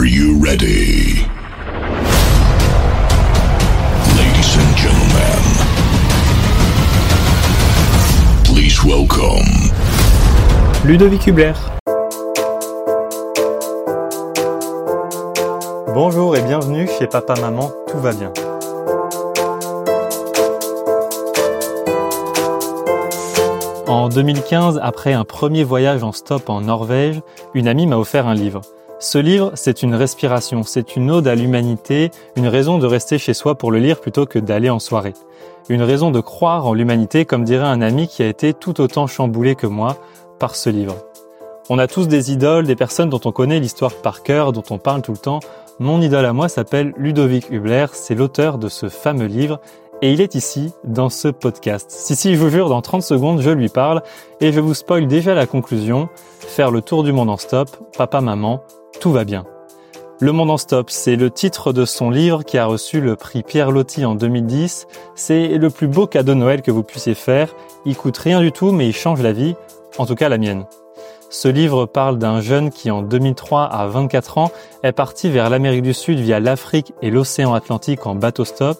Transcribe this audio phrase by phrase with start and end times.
[0.00, 1.26] Are you ready?
[4.16, 5.42] Ladies and gentlemen,
[8.44, 9.44] please welcome
[10.86, 11.52] Ludovic Hubler.
[15.92, 18.32] Bonjour et bienvenue chez Papa Maman, tout va bien.
[23.86, 27.20] En 2015, après un premier voyage en stop en Norvège,
[27.52, 28.62] une amie m'a offert un livre.
[29.02, 33.32] Ce livre, c'est une respiration, c'est une ode à l'humanité, une raison de rester chez
[33.32, 35.14] soi pour le lire plutôt que d'aller en soirée.
[35.70, 39.06] Une raison de croire en l'humanité, comme dirait un ami qui a été tout autant
[39.06, 39.96] chamboulé que moi
[40.38, 40.96] par ce livre.
[41.70, 44.76] On a tous des idoles, des personnes dont on connaît l'histoire par cœur, dont on
[44.76, 45.40] parle tout le temps.
[45.78, 49.60] Mon idole à moi s'appelle Ludovic Hubler, c'est l'auteur de ce fameux livre
[50.02, 51.90] et il est ici dans ce podcast.
[51.90, 54.02] Si si, je vous jure, dans 30 secondes, je lui parle
[54.42, 56.10] et je vous spoil déjà la conclusion.
[56.38, 58.62] Faire le tour du monde en stop, papa, maman,
[58.98, 59.44] tout va bien.
[60.22, 63.42] Le monde en stop, c'est le titre de son livre qui a reçu le prix
[63.42, 64.86] Pierre Loti en 2010.
[65.14, 67.54] C'est le plus beau cadeau de Noël que vous puissiez faire.
[67.86, 69.54] Il coûte rien du tout, mais il change la vie.
[69.96, 70.66] En tout cas, la mienne.
[71.30, 74.50] Ce livre parle d'un jeune qui, en 2003, à 24 ans,
[74.82, 78.76] est parti vers l'Amérique du Sud via l'Afrique et l'océan Atlantique en bateau stop.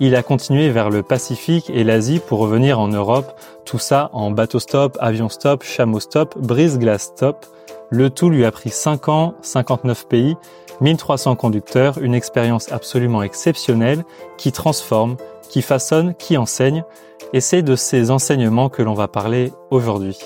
[0.00, 3.38] Il a continué vers le Pacifique et l'Asie pour revenir en Europe.
[3.66, 7.46] Tout ça en bateau stop, avion stop, chameau stop, brise-glace stop.
[7.92, 10.36] Le tout lui a pris 5 ans, 59 pays,
[10.80, 14.04] 1300 conducteurs, une expérience absolument exceptionnelle
[14.38, 15.16] qui transforme,
[15.48, 16.84] qui façonne, qui enseigne.
[17.32, 20.18] Et c'est de ces enseignements que l'on va parler aujourd'hui.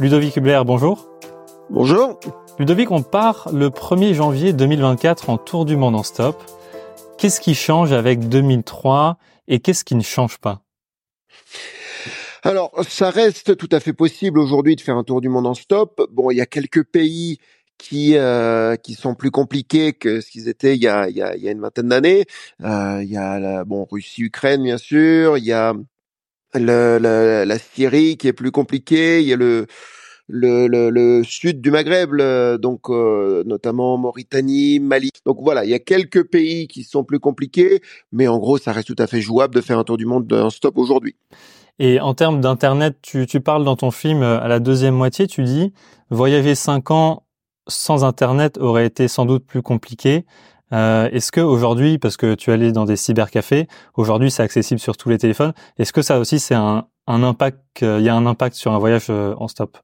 [0.00, 1.08] Ludovic Hubler, bonjour.
[1.70, 2.20] Bonjour.
[2.58, 6.42] Ludovic, on part le 1er janvier 2024 en tour du monde en stop.
[7.16, 9.16] Qu'est-ce qui change avec 2003
[9.48, 10.60] et qu'est-ce qui ne change pas?
[12.44, 15.54] Alors, ça reste tout à fait possible aujourd'hui de faire un tour du monde en
[15.54, 16.02] stop.
[16.10, 17.38] Bon, il y a quelques pays
[17.78, 21.22] qui euh, qui sont plus compliqués que ce qu'ils étaient il y a il y
[21.22, 22.24] a, il y a une vingtaine d'années.
[22.62, 25.38] Euh, il y a la bon Russie, Ukraine bien sûr.
[25.38, 25.74] Il y a
[26.54, 29.20] le, le, la Syrie qui est plus compliquée.
[29.22, 29.66] Il y a le
[30.28, 32.16] le, le, le sud du Maghreb,
[32.60, 35.10] donc euh, notamment Mauritanie, Mali.
[35.26, 37.82] Donc voilà, il y a quelques pays qui sont plus compliqués,
[38.12, 40.32] mais en gros, ça reste tout à fait jouable de faire un tour du monde
[40.32, 41.16] en stop aujourd'hui.
[41.78, 45.42] Et en termes d'internet, tu, tu parles dans ton film à la deuxième moitié, tu
[45.42, 45.72] dis
[46.10, 47.24] voyager cinq ans
[47.68, 50.26] sans internet aurait été sans doute plus compliqué.
[50.72, 54.96] Euh, est-ce que aujourd'hui, parce que tu allais dans des cybercafés, aujourd'hui c'est accessible sur
[54.96, 58.26] tous les téléphones, est-ce que ça aussi c'est un, un impact, il y a un
[58.26, 59.78] impact sur un voyage euh, en stop?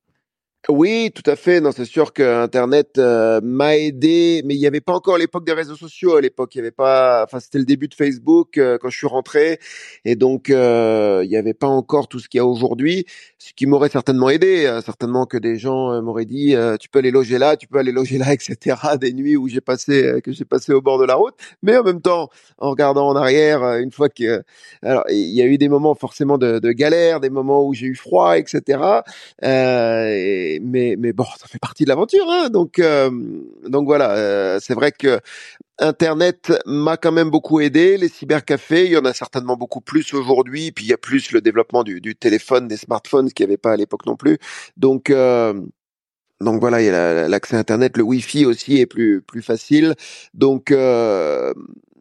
[0.69, 1.61] Oui, tout à fait.
[1.61, 5.47] Non, c'est sûr que Internet euh, m'a aidé, mais il n'y avait pas encore l'époque
[5.47, 6.17] des réseaux sociaux.
[6.17, 7.25] À l'époque, il y avait pas.
[7.25, 9.61] Enfin, c'était le début de Facebook euh, quand je suis rentré,
[10.05, 13.07] et donc euh, il n'y avait pas encore tout ce qu'il y a aujourd'hui.
[13.39, 17.39] Ce qui m'aurait certainement aidé, certainement que des gens m'auraient dit tu peux aller loger
[17.39, 18.77] là, tu peux aller loger là, etc.
[19.01, 21.85] Des nuits où j'ai passé que j'ai passé au bord de la route, mais en
[21.85, 24.43] même temps, en regardant en arrière, une fois que
[24.83, 27.87] alors il y a eu des moments forcément de, de galère, des moments où j'ai
[27.87, 28.81] eu froid, etc.
[29.43, 32.49] Et, mais mais bon, ça fait partie de l'aventure, hein.
[32.51, 33.11] Donc euh,
[33.67, 35.21] donc voilà, euh, c'est vrai que
[35.79, 37.97] Internet m'a quand même beaucoup aidé.
[37.99, 40.73] Les cybercafés, il y en a certainement beaucoup plus aujourd'hui.
[40.73, 43.51] Puis il y a plus le développement du, du téléphone, des smartphones, ce qu'il n'y
[43.51, 44.39] avait pas à l'époque non plus.
[44.77, 45.55] Donc euh,
[46.41, 49.94] donc voilà, il y a l'accès Internet, le Wi-Fi aussi est plus plus facile.
[50.34, 51.53] Donc euh,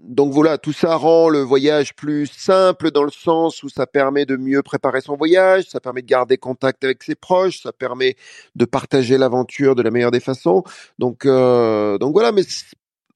[0.03, 4.25] donc voilà, tout ça rend le voyage plus simple dans le sens où ça permet
[4.25, 8.15] de mieux préparer son voyage, ça permet de garder contact avec ses proches, ça permet
[8.55, 10.63] de partager l'aventure de la meilleure des façons.
[10.99, 12.43] Donc euh, donc voilà, mais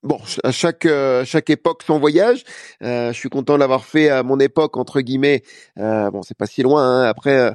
[0.03, 2.43] bon, à chaque euh, chaque époque son voyage.
[2.83, 5.43] Euh, je suis content de l'avoir fait à mon époque entre guillemets.
[5.77, 6.83] Euh, bon, c'est pas si loin.
[6.83, 7.03] Hein.
[7.03, 7.53] Après.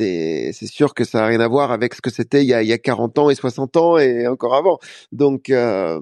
[0.00, 2.54] Euh, c'est sûr que ça n'a rien à voir avec ce que c'était il y
[2.54, 4.78] a, il y a 40 ans et 60 ans et encore avant.
[5.12, 6.00] Donc euh,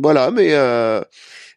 [0.00, 1.00] voilà, mais euh,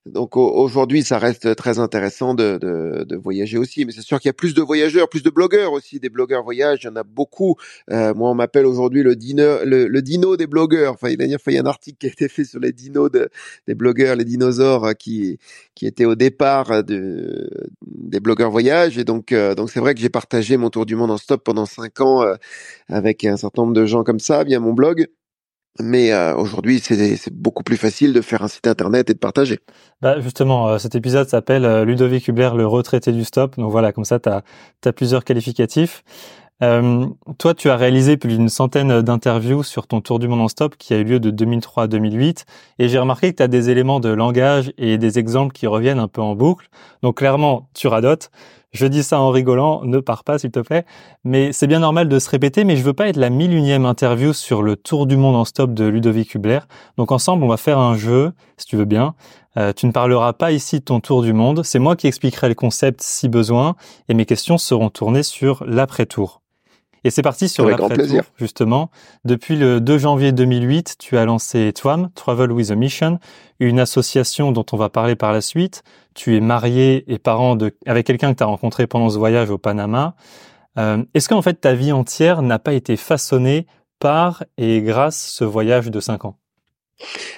[0.08, 3.86] donc aujourd'hui, ça reste très intéressant de, de, de voyager aussi.
[3.86, 6.44] Mais c'est sûr qu'il y a plus de voyageurs, plus de blogueurs aussi, des blogueurs
[6.44, 6.80] voyage.
[6.84, 7.56] Il y en a beaucoup.
[7.92, 10.94] Euh, moi, on m'appelle aujourd'hui le dino, le, dino des blogueurs.
[10.94, 13.30] Enfin, il y a un article qui a été fait sur les dinos de,
[13.68, 15.38] des blogueurs, les dinosaures euh, qui
[15.76, 17.50] qui étaient au départ de,
[17.86, 18.98] des blogueurs voyage.
[18.98, 21.44] Et donc, euh, donc c'est vrai que j'ai partagé mon tour du monde en stop
[21.44, 22.36] pendant cinq ans euh,
[22.88, 25.08] avec un certain nombre de gens comme ça via mon blog.
[25.80, 29.60] Mais euh, aujourd'hui, c'est beaucoup plus facile de faire un site internet et de partager.
[30.02, 33.58] Bah justement, euh, cet épisode s'appelle euh, Ludovic Hubler, le retraité du stop.
[33.58, 36.04] Donc voilà, comme ça, tu as, plusieurs qualificatifs.
[36.60, 40.76] toi, tu as réalisé plus d'une centaine d'interviews sur ton tour du monde en stop
[40.78, 42.46] qui a eu lieu de 2003 à 2008.
[42.80, 46.00] Et j'ai remarqué que tu as des éléments de langage et des exemples qui reviennent
[46.00, 46.70] un peu en boucle.
[47.04, 48.32] Donc clairement, tu radotes.
[48.72, 50.86] Je dis ça en rigolant, ne pars pas s'il te plaît.
[51.24, 53.86] Mais c'est bien normal de se répéter, mais je veux pas être la mille unième
[53.86, 56.60] interview sur le tour du monde en stop de Ludovic Hubler.
[56.98, 59.16] Donc ensemble, on va faire un jeu, si tu veux bien.
[59.58, 62.50] Euh, tu ne parleras pas ici de ton tour du monde, c'est moi qui expliquerai
[62.50, 63.76] le concept si besoin,
[64.10, 66.42] et mes questions seront tournées sur l'après-tour.
[67.04, 68.90] Et c'est parti sur l'après-tour, justement.
[69.26, 73.20] Depuis le 2 janvier 2008, tu as lancé TWAM, Travel with a Mission,
[73.60, 75.84] une association dont on va parler par la suite.
[76.16, 79.50] Tu es marié et parent de, avec quelqu'un que tu as rencontré pendant ce voyage
[79.50, 80.16] au Panama.
[80.78, 83.68] Euh, Est-ce qu'en fait ta vie entière n'a pas été façonnée
[84.00, 86.38] par et grâce ce voyage de 5 ans?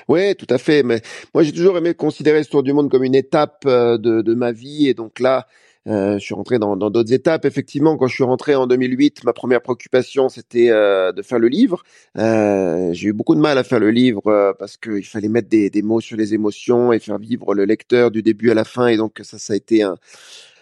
[0.07, 0.83] Oui, tout à fait.
[0.83, 1.01] Mais
[1.33, 4.33] moi, j'ai toujours aimé considérer ce tour du monde comme une étape euh, de, de
[4.33, 4.87] ma vie.
[4.87, 5.47] Et donc là,
[5.89, 7.45] euh, je suis rentré dans d'autres étapes.
[7.45, 11.47] Effectivement, quand je suis rentré en 2008, ma première préoccupation, c'était euh, de faire le
[11.47, 11.83] livre.
[12.17, 15.49] Euh, j'ai eu beaucoup de mal à faire le livre euh, parce qu'il fallait mettre
[15.49, 18.65] des, des, mots sur les émotions et faire vivre le lecteur du début à la
[18.65, 18.87] fin.
[18.87, 19.97] Et donc ça, ça a été un,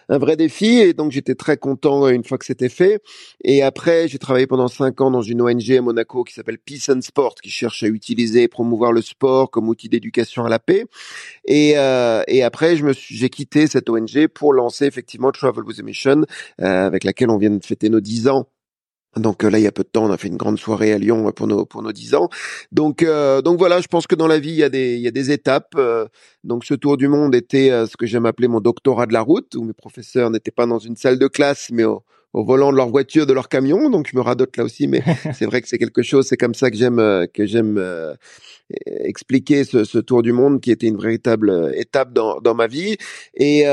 [0.08, 3.00] un vrai défi et donc j'étais très content une fois que c'était fait.
[3.44, 6.88] Et après, j'ai travaillé pendant cinq ans dans une ONG à Monaco qui s'appelle Peace
[6.88, 10.58] and Sport, qui cherche à utiliser et promouvoir le sport comme outil d'éducation à la
[10.58, 10.84] paix.
[11.44, 15.78] Et, euh, et après, je me j'ai quitté cette ONG pour lancer effectivement Travel with
[15.78, 16.24] a Mission,
[16.60, 18.48] euh, avec laquelle on vient de fêter nos dix ans
[19.16, 20.92] donc euh, là, il y a peu de temps, on a fait une grande soirée
[20.92, 22.28] à Lyon pour nos pour nos dix ans.
[22.72, 25.00] Donc euh, donc voilà, je pense que dans la vie, il y a des il
[25.00, 25.74] y a des étapes.
[25.76, 26.06] Euh,
[26.44, 29.54] donc ce tour du monde était ce que j'aime appeler mon doctorat de la route,
[29.54, 32.76] où mes professeurs n'étaient pas dans une salle de classe, mais au, au volant de
[32.76, 33.90] leur voiture, de leur camion.
[33.90, 35.02] Donc je me radote là aussi, mais
[35.34, 36.26] c'est vrai que c'est quelque chose.
[36.26, 37.82] C'est comme ça que j'aime que j'aime
[38.84, 42.96] expliquer ce, ce, tour du monde qui était une véritable étape dans dans ma vie
[43.34, 43.64] et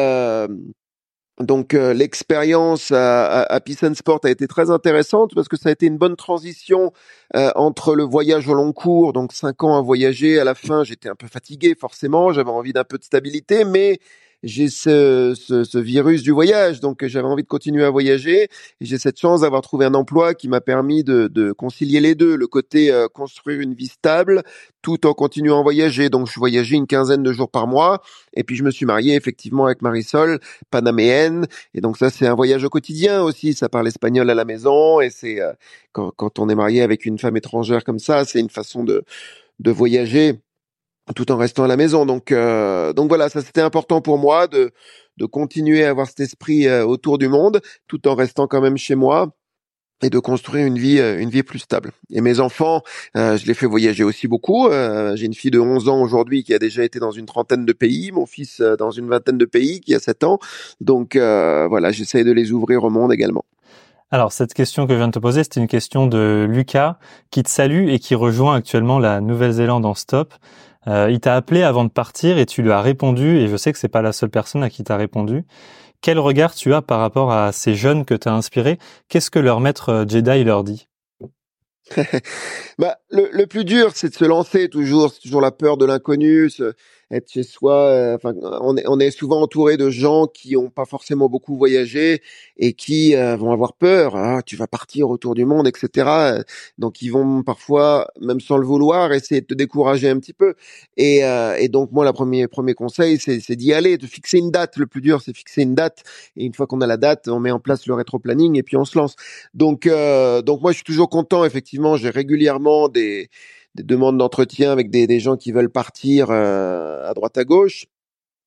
[1.39, 5.69] donc euh, l'expérience à, à, Peace and Sport a été très intéressante parce que ça
[5.69, 6.93] a été une bonne transition
[7.35, 10.39] euh, entre le voyage au long cours, donc cinq ans à voyager.
[10.39, 13.99] À la fin, j'étais un peu fatigué forcément, j'avais envie d'un peu de stabilité, mais
[14.45, 18.43] j'ai ce, ce, ce, virus du voyage, donc j'avais envie de continuer à voyager.
[18.43, 22.13] Et j'ai cette chance d'avoir trouvé un emploi qui m'a permis de, de, concilier les
[22.13, 24.43] deux, le côté euh, construire une vie stable,
[24.83, 26.09] tout en continuant à voyager.
[26.09, 28.03] Donc je voyageais une quinzaine de jours par mois,
[28.35, 30.39] et puis je me suis marié effectivement avec Marisol,
[30.69, 31.47] panaméenne.
[31.73, 33.55] Et donc ça c'est un voyage au quotidien aussi.
[33.55, 35.53] Ça parle espagnol à la maison, et c'est euh,
[35.91, 39.03] quand, quand on est marié avec une femme étrangère comme ça, c'est une façon de
[39.59, 40.41] de voyager
[41.13, 42.05] tout en restant à la maison.
[42.05, 44.71] Donc, euh, donc voilà, ça c'était important pour moi de,
[45.17, 48.77] de continuer à avoir cet esprit euh, autour du monde, tout en restant quand même
[48.77, 49.35] chez moi
[50.01, 51.91] et de construire une vie euh, une vie plus stable.
[52.11, 52.81] Et mes enfants,
[53.15, 54.67] euh, je les fais voyager aussi beaucoup.
[54.67, 57.65] Euh, j'ai une fille de 11 ans aujourd'hui qui a déjà été dans une trentaine
[57.65, 60.39] de pays, mon fils dans une vingtaine de pays qui a 7 ans.
[60.81, 63.45] Donc voilà, j'essaie de les ouvrir au monde également.
[64.11, 66.99] Alors, cette question que je viens de te poser, c'était une question de Lucas
[67.31, 70.33] qui te salue et qui rejoint actuellement la Nouvelle-Zélande en stop.
[70.87, 73.71] Euh, il t'a appelé avant de partir et tu lui as répondu, et je sais
[73.73, 75.43] que c'est pas la seule personne à qui t'as répondu.
[76.01, 78.77] Quel regard tu as par rapport à ces jeunes que tu as inspirés?
[79.09, 80.87] Qu'est-ce que leur maître euh, Jedi leur dit?
[82.77, 85.11] Bah, le, le, plus dur, c'est de se lancer toujours.
[85.11, 86.49] C'est toujours la peur de l'inconnu,
[87.11, 87.75] être chez soi.
[87.89, 91.55] Euh, enfin, on est, on est souvent entouré de gens qui ont pas forcément beaucoup
[91.57, 92.21] voyagé
[92.57, 94.15] et qui euh, vont avoir peur.
[94.15, 96.43] Ah, tu vas partir autour du monde, etc.
[96.77, 100.55] Donc, ils vont parfois, même sans le vouloir, essayer de te décourager un petit peu.
[100.97, 104.51] Et, euh, et donc, moi, le premier, premier conseil, c'est d'y aller, de fixer une
[104.51, 104.77] date.
[104.77, 106.03] Le plus dur, c'est fixer une date.
[106.37, 108.77] Et une fois qu'on a la date, on met en place le rétro-planning et puis
[108.77, 109.15] on se lance.
[109.53, 111.45] Donc, donc moi, je suis toujours content.
[111.45, 113.04] Effectivement, j'ai régulièrement des
[113.75, 117.85] des demandes d'entretien avec des, gens qui veulent partir euh, à droite à gauche.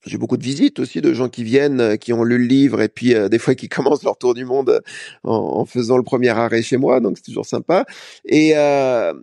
[0.06, 2.80] J'ai beaucoup de visites aussi de gens qui viennent, euh, qui ont lu le livre
[2.80, 4.80] et puis euh, des fois qui commencent leur tour du monde
[5.24, 7.84] en, faisant le premier arrêt chez moi, donc c'est toujours sympa.
[8.24, 8.54] Et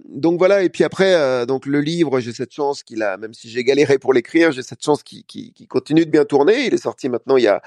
[0.10, 0.63] donc voilà.
[0.63, 3.98] Et puis après, donc le livre, j'ai cette chance qu'il a, même si j'ai galéré
[3.98, 6.68] pour l'écrire, j'ai cette chance qu'il continue de bien tourner.
[6.68, 7.62] Il est sorti maintenant il y a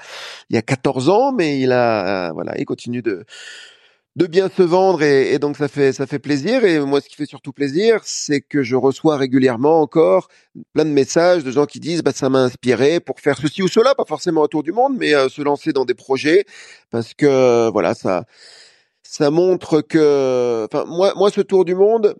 [0.49, 3.25] il y a 14 ans, mais il a voilà, il continue de
[4.15, 6.65] de bien se vendre et, et, donc ça fait ça fait plaisir.
[6.65, 10.27] Et moi ce qui fait surtout plaisir c'est que je reçois régulièrement encore
[10.73, 13.67] plein de messages de gens qui disent bah ça m'a inspiré pour faire ceci ou
[13.67, 13.95] cela.
[13.95, 16.45] Pas forcément autour du monde mais euh, se lancer dans des projets.
[16.91, 18.25] Parce que voilà ça
[19.03, 22.15] ça montre que enfin moi moi ce tour du monde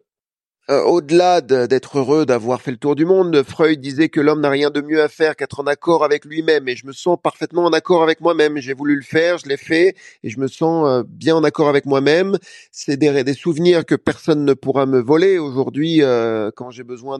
[0.69, 4.51] euh, au-delà d'être heureux d'avoir fait le tour du monde, Freud disait que l'homme n'a
[4.51, 6.67] rien de mieux à faire qu'être en accord avec lui-même.
[6.67, 8.57] Et je me sens parfaitement en accord avec moi-même.
[8.59, 11.69] J'ai voulu le faire, je l'ai fait, et je me sens euh, bien en accord
[11.69, 12.37] avec moi-même.
[12.71, 15.39] C'est des, des, souvenirs que personne ne pourra me voler.
[15.39, 17.19] Aujourd'hui, euh, quand j'ai besoin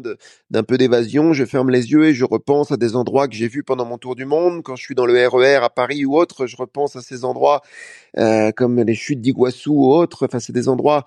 [0.51, 3.47] d'un peu d'évasion, je ferme les yeux et je repense à des endroits que j'ai
[3.47, 4.61] vus pendant mon tour du monde.
[4.61, 7.25] Quand je suis dans le RER e à Paris ou autre, je repense à ces
[7.25, 7.61] endroits
[8.55, 10.25] comme les chutes d'Iguassou ou autres.
[10.27, 11.05] Enfin, c'est des endroits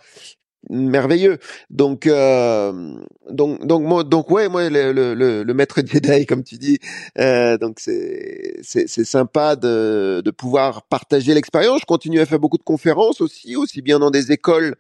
[0.71, 1.39] merveilleux.
[1.71, 2.95] Donc, euh,
[3.31, 6.79] donc, donc, moi, donc, ouais, moi, le, le, maître Jedi, comme tu dis,
[7.19, 11.81] euh, donc c'est, c'est, c'est sympa de, de pouvoir partager l'expérience.
[11.81, 14.77] Je continue à faire beaucoup de conférences aussi, aussi bien dans des écoles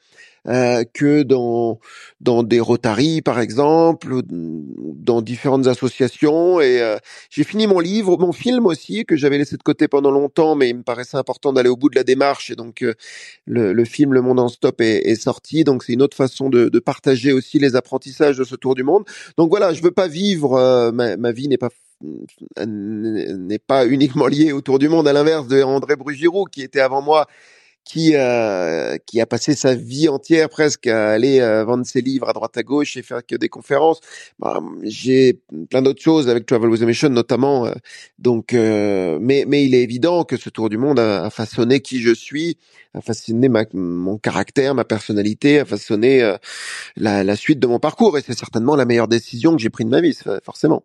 [0.49, 1.79] euh, que dans
[2.21, 6.61] dans des Rotary par exemple, dans différentes associations.
[6.61, 6.97] Et euh,
[7.31, 10.69] j'ai fini mon livre, mon film aussi que j'avais laissé de côté pendant longtemps, mais
[10.71, 12.51] il me paraissait important d'aller au bout de la démarche.
[12.51, 12.95] Et donc euh,
[13.47, 15.63] le, le, film Le Monde en Stop est, est sorti.
[15.63, 18.83] Donc c'est une autre façon de, de, partager aussi les apprentissages de ce tour du
[18.83, 19.05] monde.
[19.37, 21.71] Donc voilà, je veux pas vivre ma, ma vie n'est pas
[22.67, 26.81] n'est pas uniquement liée au tour du monde, à l'inverse de André Brugiroux qui était
[26.81, 27.29] avant moi
[27.85, 32.29] qui euh, qui a passé sa vie entière presque à aller euh, vendre ses livres
[32.29, 34.01] à droite à gauche et faire que des conférences.
[34.39, 37.67] Bah, j'ai plein d'autres choses avec Travel with a notamment.
[37.67, 37.73] Euh,
[38.19, 41.81] donc, euh, mais mais il est évident que ce tour du monde a, a façonné
[41.81, 42.59] qui je suis,
[42.95, 46.37] a façonné ma, mon caractère, ma personnalité, a façonné euh,
[46.97, 49.87] la, la suite de mon parcours et c'est certainement la meilleure décision que j'ai prise
[49.87, 50.85] de ma vie, forcément.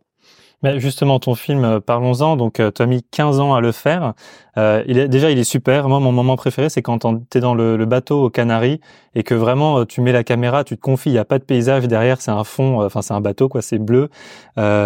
[0.63, 2.35] Mais justement, ton film, euh, parlons-en.
[2.35, 4.13] Donc, euh, tu as mis 15 ans à le faire.
[4.57, 5.87] Euh, il est, déjà, il est super.
[5.87, 8.81] Moi, mon moment préféré, c'est quand tu es dans le, bateau aux Canaries
[9.13, 11.09] et que vraiment, tu mets la caméra, tu te confies.
[11.11, 12.83] Il n'y a pas de paysage derrière, c'est un fond.
[12.83, 13.61] Enfin, c'est un bateau, quoi.
[13.61, 14.09] C'est bleu.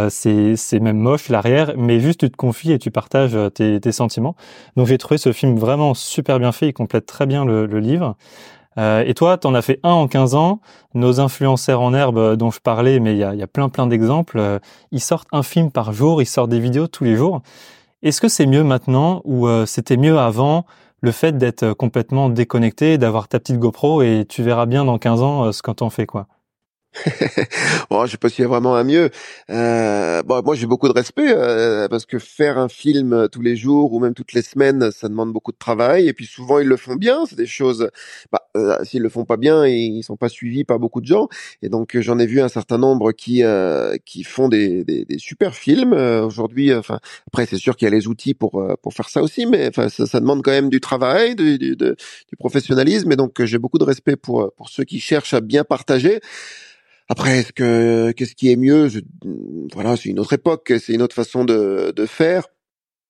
[0.09, 3.91] c'est, c'est même moche l'arrière, mais juste tu te confies et tu partages tes, tes
[3.93, 4.35] sentiments.
[4.75, 6.67] Donc, j'ai trouvé ce film vraiment super bien fait.
[6.69, 8.17] Il complète très bien le, le livre.
[8.77, 10.61] Euh, et toi, tu en as fait un en 15 ans.
[10.93, 14.37] Nos influenceurs en herbe euh, dont je parlais, mais il y a, plein plein d'exemples,
[14.39, 14.59] euh,
[14.91, 17.41] ils sortent un film par jour, ils sortent des vidéos tous les jours.
[18.03, 20.65] Est-ce que c'est mieux maintenant ou c'était mieux avant
[21.01, 25.21] le fait d'être complètement déconnecté, d'avoir ta petite GoPro et tu verras bien dans 15
[25.21, 26.25] ans ce quand on fait quoi?
[27.89, 29.09] Bon, je sais pas s'il y a vraiment un mieux.
[29.49, 33.55] Euh, bon, moi, j'ai beaucoup de respect euh, parce que faire un film tous les
[33.55, 36.07] jours ou même toutes les semaines, ça demande beaucoup de travail.
[36.07, 37.25] Et puis souvent, ils le font bien.
[37.25, 37.89] C'est des choses.
[38.31, 41.29] Bah, euh, s'ils le font pas bien, ils sont pas suivis par beaucoup de gens.
[41.61, 45.17] Et donc, j'en ai vu un certain nombre qui euh, qui font des, des, des
[45.17, 46.73] super films euh, aujourd'hui.
[46.73, 49.67] Enfin, après, c'est sûr qu'il y a les outils pour pour faire ça aussi, mais
[49.69, 53.11] enfin, ça, ça demande quand même du travail, du, du, du professionnalisme.
[53.11, 56.19] Et donc, j'ai beaucoup de respect pour pour ceux qui cherchent à bien partager.
[57.11, 58.87] Après, est-ce que qu'est-ce qui est mieux?
[59.73, 62.47] Voilà, c'est une autre époque, c'est une autre façon de, de faire.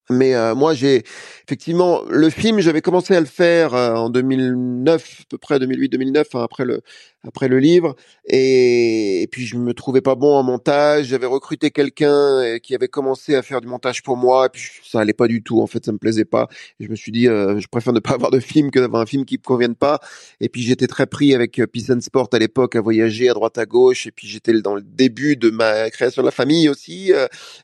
[0.10, 1.03] Mais euh, moi, j'ai
[1.51, 6.24] effectivement le film, j'avais commencé à le faire euh, en 2009, à peu près 2008-2009,
[6.34, 6.81] hein, après le
[7.24, 7.96] après le livre,
[8.27, 11.05] et, puis je me trouvais pas bon en montage.
[11.05, 14.63] J'avais recruté quelqu'un euh, qui avait commencé à faire du montage pour moi, et puis
[14.84, 15.62] ça allait pas du tout.
[15.62, 16.48] En fait, ça me plaisait pas.
[16.79, 19.05] Et je me suis dit, je préfère ne pas avoir de film que d'avoir un
[19.05, 20.00] film qui me convienne pas.
[20.39, 23.60] Et puis j'étais très pris avec Peace and Sport à l'époque, à voyager à droite
[23.60, 27.12] à gauche, et puis j'étais dans le début de ma création de la famille aussi,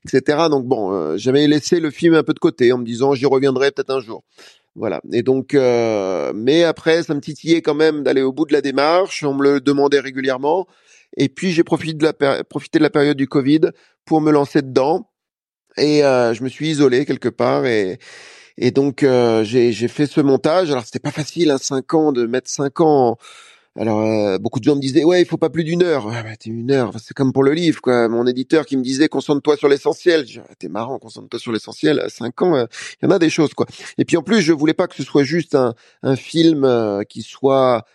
[0.05, 0.37] etc.
[0.51, 3.71] Donc bon, j'avais laissé le film un peu de côté en me disant j'y reviendrai
[3.77, 4.23] peut-être un jour.
[4.75, 5.01] Voilà.
[5.11, 8.61] Et donc, euh, mais après, ça me titillait quand même d'aller au bout de la
[8.61, 9.23] démarche.
[9.23, 10.67] On me le demandait régulièrement.
[11.17, 12.03] Et puis, j'ai profité de
[12.79, 13.61] la, période du Covid
[14.05, 15.09] pour me lancer dedans.
[15.77, 17.65] Et euh, je me suis isolé quelque part.
[17.65, 17.97] Et,
[18.71, 20.69] donc, euh, j'ai fait ce montage.
[20.69, 23.17] Alors, c'était pas facile, hein, cinq ans, de mettre cinq ans
[23.77, 26.07] alors euh, beaucoup de gens me disaient ouais il faut pas plus d'une heure.
[26.07, 28.07] Ouais, bah, t'es une heure, c'est comme pour le livre quoi.
[28.07, 30.25] Mon éditeur qui me disait concentre-toi sur l'essentiel.
[30.37, 32.03] Ah, t'es marrant, concentre-toi sur l'essentiel.
[32.09, 32.65] Cinq ans, euh,
[33.01, 33.67] il y en a des choses quoi.
[33.97, 37.03] Et puis en plus je voulais pas que ce soit juste un, un film euh,
[37.03, 37.85] qui soit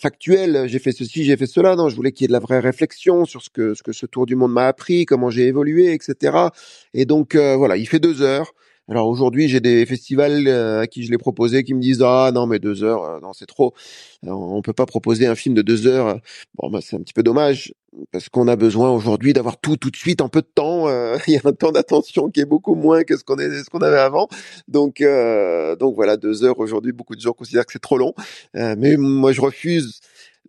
[0.00, 0.66] factuel.
[0.66, 1.76] J'ai fait ceci, j'ai fait cela.
[1.76, 3.92] Non, je voulais qu'il y ait de la vraie réflexion sur ce que ce que
[3.92, 6.48] ce tour du monde m'a appris, comment j'ai évolué, etc.
[6.94, 8.54] Et donc voilà, il fait deux heures.
[8.90, 12.30] Alors aujourd'hui, j'ai des festivals euh, à qui je l'ai proposé qui me disent ah
[12.32, 13.74] non mais deux heures, euh, non c'est trop.
[14.22, 16.18] On peut pas proposer un film de deux heures.
[16.54, 17.74] Bon bah c'est un petit peu dommage
[18.12, 20.88] parce qu'on a besoin aujourd'hui d'avoir tout tout de suite en peu de temps.
[20.88, 23.62] Euh, il y a un temps d'attention qui est beaucoup moins que ce qu'on est
[23.62, 24.26] ce qu'on avait avant.
[24.68, 25.02] Donc
[25.78, 26.92] donc voilà deux heures aujourd'hui.
[26.92, 28.14] Beaucoup de gens considèrent que c'est trop long,
[28.54, 30.00] mais moi je refuse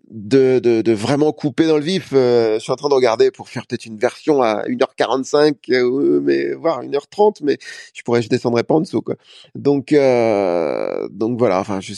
[0.10, 2.10] de, de, de, vraiment couper dans le vif.
[2.14, 6.20] Euh, je suis en train de regarder pour faire peut-être une version à 1h45, euh,
[6.24, 7.58] mais voire 1h30, mais
[7.94, 9.16] je pourrais, je descendrai pas en dessous, quoi.
[9.56, 11.60] Donc, euh, donc voilà.
[11.60, 11.94] Enfin, je,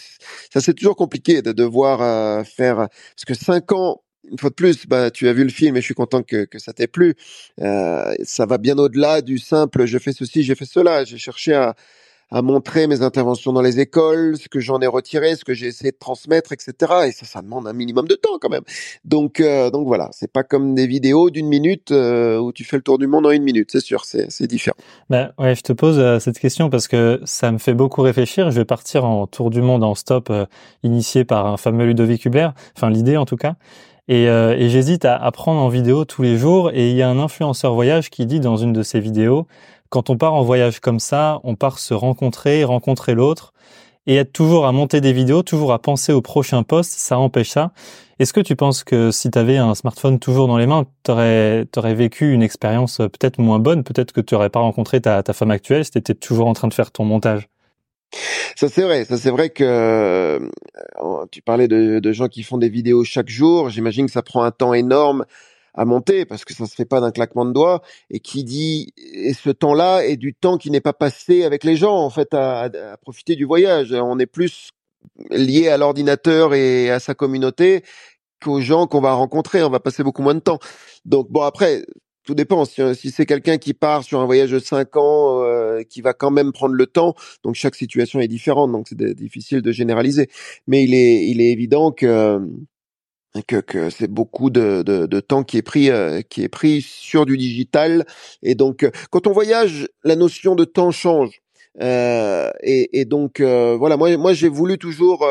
[0.54, 4.02] ça c'est toujours compliqué de devoir euh, faire parce que 5 ans.
[4.30, 6.46] Une fois de plus, bah, tu as vu le film et je suis content que,
[6.46, 7.16] que ça t'ait plu.
[7.58, 11.04] ça va bien au-delà du simple je fais ceci, j'ai fait cela.
[11.04, 11.76] J'ai cherché à,
[12.32, 15.68] à montrer mes interventions dans les écoles, ce que j'en ai retiré, ce que j'ai
[15.68, 16.74] essayé de transmettre, etc.
[17.08, 18.64] Et ça, ça demande un minimum de temps quand même.
[19.04, 22.78] Donc, euh, donc voilà, c'est pas comme des vidéos d'une minute euh, où tu fais
[22.78, 24.78] le tour du monde en une minute, c'est sûr, c'est, différent.
[25.10, 28.50] Ben ouais, je te pose euh, cette question parce que ça me fait beaucoup réfléchir.
[28.50, 30.32] Je vais partir en tour du monde en stop,
[30.84, 33.56] initié par un fameux Ludovic Hubler, enfin l'idée en tout cas.
[34.08, 36.72] Et, et j'hésite à, à prendre en vidéo tous les jours.
[36.74, 39.48] Et il y a un influenceur voyage qui dit dans une de ses vidéos
[39.92, 43.54] quand on part en voyage comme ça, on part se rencontrer, rencontrer l'autre.
[44.08, 47.50] et être toujours à monter des vidéos, toujours à penser au prochain post, ça empêche
[47.50, 47.72] ça.
[48.18, 51.12] Est-ce que tu penses que si tu avais un smartphone toujours dans les mains, tu
[51.12, 55.34] aurais, vécu une expérience peut-être moins bonne, peut-être que tu n'aurais pas rencontré ta, ta
[55.34, 57.48] femme actuelle si tu étais toujours en train de faire ton montage
[58.58, 60.40] ça c'est vrai, ça c'est vrai que euh,
[61.32, 63.70] tu parlais de, de, gens qui font des vidéos chaque jour.
[63.70, 65.26] J'imagine que ça prend un temps énorme
[65.74, 67.82] à monter parce que ça se fait pas d'un claquement de doigts.
[68.10, 71.76] Et qui dit et ce temps-là est du temps qui n'est pas passé avec les
[71.76, 73.94] gens en fait à, à profiter du voyage.
[73.94, 74.72] On est plus
[75.30, 77.84] lié à l'ordinateur et à sa communauté
[78.42, 79.64] qu'aux gens qu'on va rencontrer.
[79.64, 80.60] On va passer beaucoup moins de temps.
[81.06, 81.84] Donc bon après,
[82.24, 82.66] tout dépend.
[82.66, 86.32] Si, c'est quelqu'un qui part sur un voyage de 5 ans, euh, qui va quand
[86.32, 90.30] même prendre le temps, donc chaque situation est différente, donc c'est difficile de généraliser.
[90.68, 92.40] Mais il est, il est évident que
[93.48, 96.82] que, que c'est beaucoup de, de, de, temps qui est pris euh, qui est pris
[96.82, 98.06] sur du digital
[98.44, 101.42] et donc quand on voyage la notion de temps change
[101.82, 105.26] euh, et, et, donc euh, voilà moi moi j'ai voulu toujours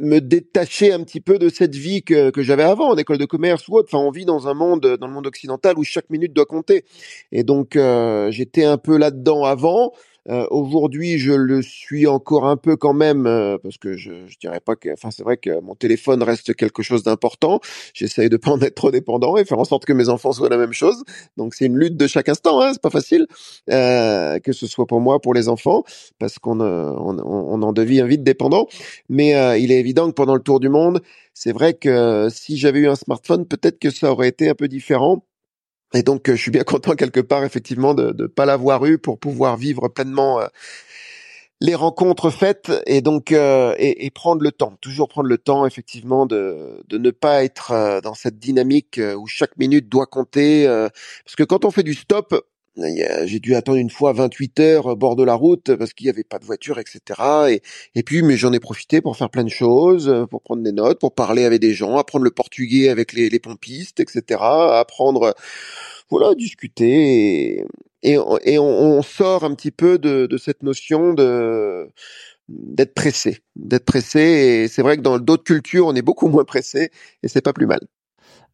[0.00, 3.24] me détacher un petit peu de cette vie que, que j'avais avant en école de
[3.24, 3.88] commerce ou autre.
[3.90, 6.84] Enfin, on vit dans un monde, dans le monde occidental où chaque minute doit compter.
[7.32, 9.92] Et donc, euh, j'étais un peu là-dedans avant.
[10.28, 14.38] Euh, aujourd'hui, je le suis encore un peu quand même euh, parce que je, je
[14.38, 17.60] dirais pas que, enfin, c'est vrai que mon téléphone reste quelque chose d'important.
[17.94, 20.50] J'essaye de pas en être trop dépendant et faire en sorte que mes enfants soient
[20.50, 21.02] la même chose.
[21.36, 22.60] Donc, c'est une lutte de chaque instant.
[22.60, 23.26] Hein, c'est pas facile
[23.70, 25.84] euh, que ce soit pour moi, pour les enfants,
[26.18, 28.66] parce qu'on on, on, en devient vite dépendant.
[29.08, 31.00] Mais il est évident que pendant le tour du monde,
[31.34, 34.68] c'est vrai que si j'avais eu un smartphone, peut-être que ça aurait été un peu
[34.68, 35.24] différent
[35.94, 38.98] et donc, euh, je suis bien content quelque part, effectivement, de ne pas l'avoir eu
[38.98, 40.46] pour pouvoir vivre pleinement euh,
[41.60, 46.24] les rencontres faites et donc euh, et, prendre le temps, toujours prendre le temps, effectivement,
[46.24, 50.66] de, de ne pas être dans cette dynamique où chaque minute doit compter.
[50.68, 52.46] parce que quand on fait du stop,
[52.76, 56.10] j'ai dû attendre une fois 28 heures au bord de la route parce qu'il n'y
[56.10, 57.60] avait pas de voiture, etc.
[57.94, 61.00] Et, puis, mais j'en ai profité pour faire plein de choses, pour prendre des notes,
[61.00, 64.40] pour parler avec des gens, apprendre le portugais avec les, pompistes, etc.
[64.40, 65.34] Apprendre,
[66.10, 67.64] voilà, discuter.
[68.02, 71.14] Et, on, sort un petit peu de, cette notion
[72.48, 74.20] d'être pressé, d'être pressé.
[74.20, 76.90] Et c'est vrai que dans d'autres cultures, on est beaucoup moins pressé
[77.22, 77.80] et c'est pas plus mal.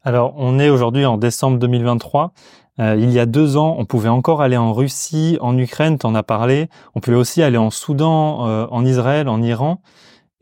[0.07, 2.35] Alors, on est aujourd'hui en décembre 2023.
[2.81, 6.15] Euh, il y a deux ans, on pouvait encore aller en Russie, en Ukraine, t'en
[6.15, 6.69] as parlé.
[6.95, 9.81] On pouvait aussi aller en Soudan, euh, en Israël, en Iran.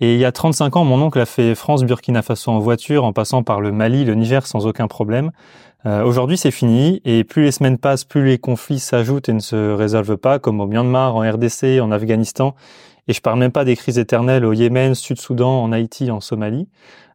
[0.01, 3.12] Et il y a 35 ans, mon oncle a fait France-Burkina Faso en voiture, en
[3.12, 5.31] passant par le Mali, le Niger sans aucun problème.
[5.85, 9.40] Euh, aujourd'hui, c'est fini, et plus les semaines passent, plus les conflits s'ajoutent et ne
[9.40, 12.55] se résolvent pas, comme au Myanmar, en RDC, en Afghanistan.
[13.09, 16.69] Et je parle même pas des crises éternelles au Yémen, Sud-Soudan, en Haïti, en Somalie.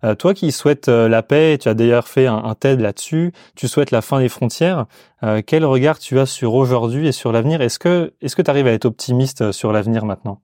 [0.03, 3.67] Euh, toi qui souhaites euh, la paix, tu as d'ailleurs fait un, TED là-dessus, tu
[3.67, 4.85] souhaites la fin des frontières.
[5.23, 7.61] Euh, quel regard tu as sur aujourd'hui et sur l'avenir?
[7.61, 10.41] Est-ce que est-ce que tu arrives à être optimiste sur l'avenir maintenant?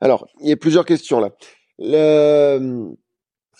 [0.00, 1.30] Alors, il y a plusieurs questions là.
[1.78, 2.90] Le...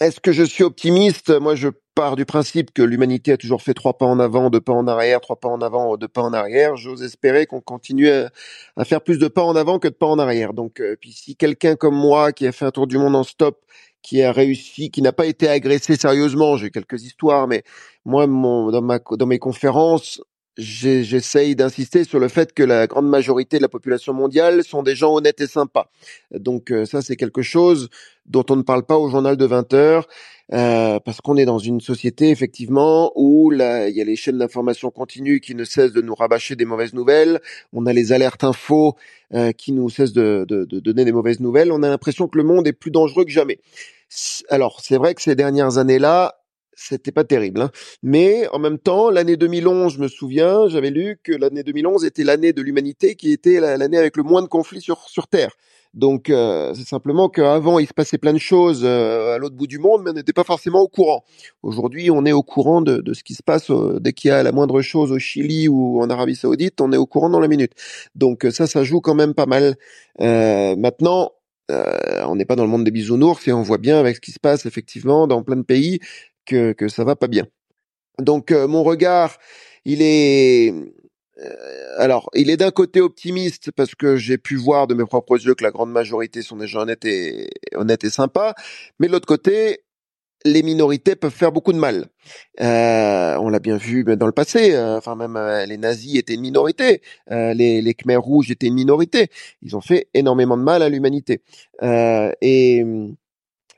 [0.01, 1.31] Est-ce que je suis optimiste?
[1.31, 4.61] Moi, je pars du principe que l'humanité a toujours fait trois pas en avant, deux
[4.61, 6.77] pas en arrière, trois pas en avant, deux pas en arrière.
[6.77, 8.31] J'ose espérer qu'on continue à,
[8.85, 10.53] faire plus de pas en avant que de pas en arrière.
[10.55, 13.23] Donc, euh, puis si quelqu'un comme moi qui a fait un tour du monde en
[13.25, 13.61] stop,
[14.03, 17.63] qui a réussi, qui n'a pas été agressé sérieusement, j'ai quelques histoires, mais
[18.05, 20.21] moi, dans, ma, dans mes conférences,
[20.57, 24.95] j'essaye d'insister sur le fait que la grande majorité de la population mondiale sont des
[24.95, 25.91] gens honnêtes et sympas.
[26.33, 27.89] Donc euh, ça, c'est quelque chose
[28.27, 30.07] dont on ne parle pas au journal de 20 heures,
[30.53, 34.91] euh, parce qu'on est dans une société effectivement où il y a les chaînes d'information
[34.91, 37.41] continue qui ne cessent de nous rabâcher des mauvaises nouvelles.
[37.73, 38.95] On a les alertes infos
[39.35, 41.73] euh, qui nous cessent de, de, de donner des mauvaises nouvelles.
[41.73, 43.59] On a l'impression que le monde est plus dangereux que jamais.
[44.49, 46.37] Alors c'est vrai que ces dernières années-là,
[46.77, 47.63] c'était pas terrible.
[47.63, 47.71] Hein.
[48.03, 52.25] Mais en même temps, l'année 2011, je me souviens, j'avais lu que l'année 2011 était
[52.25, 55.53] l'année de l'humanité qui était l'année avec le moins de conflits sur, sur Terre.
[55.95, 59.69] Donc euh, c'est simplement qu'avant il se passait plein de choses euh, à l'autre bout
[59.69, 61.25] du monde, mais on n'était pas forcément au courant.
[61.63, 64.33] Aujourd'hui, on est au courant de, de ce qui se passe euh, dès qu'il y
[64.33, 67.41] a la moindre chose au Chili ou en Arabie Saoudite, on est au courant dans
[67.41, 67.73] la minute.
[68.17, 69.77] Donc ça, ça joue quand même pas mal.
[70.19, 71.33] maintenant,
[71.69, 74.33] on n'est pas dans le monde des bisounours et on voit bien avec ce qui
[74.33, 76.01] se passe effectivement dans plein de pays
[76.45, 77.47] que, que ça va pas bien.
[78.19, 79.39] Donc euh, mon regard,
[79.85, 80.73] il est
[81.39, 85.37] euh, alors, il est d'un côté optimiste parce que j'ai pu voir de mes propres
[85.45, 88.55] yeux que la grande majorité sont des gens honnêtes et, honnêtes et sympas,
[89.01, 89.81] mais de l'autre côté,
[90.45, 92.07] les minorités peuvent faire beaucoup de mal.
[92.61, 94.79] Euh, on l'a bien vu dans le passé.
[94.79, 97.03] enfin, même les nazis étaient une minorité.
[97.31, 99.29] les, les Khmers rouges étaient une minorité.
[99.63, 101.43] Ils ont fait énormément de mal à l'humanité.
[101.83, 102.85] et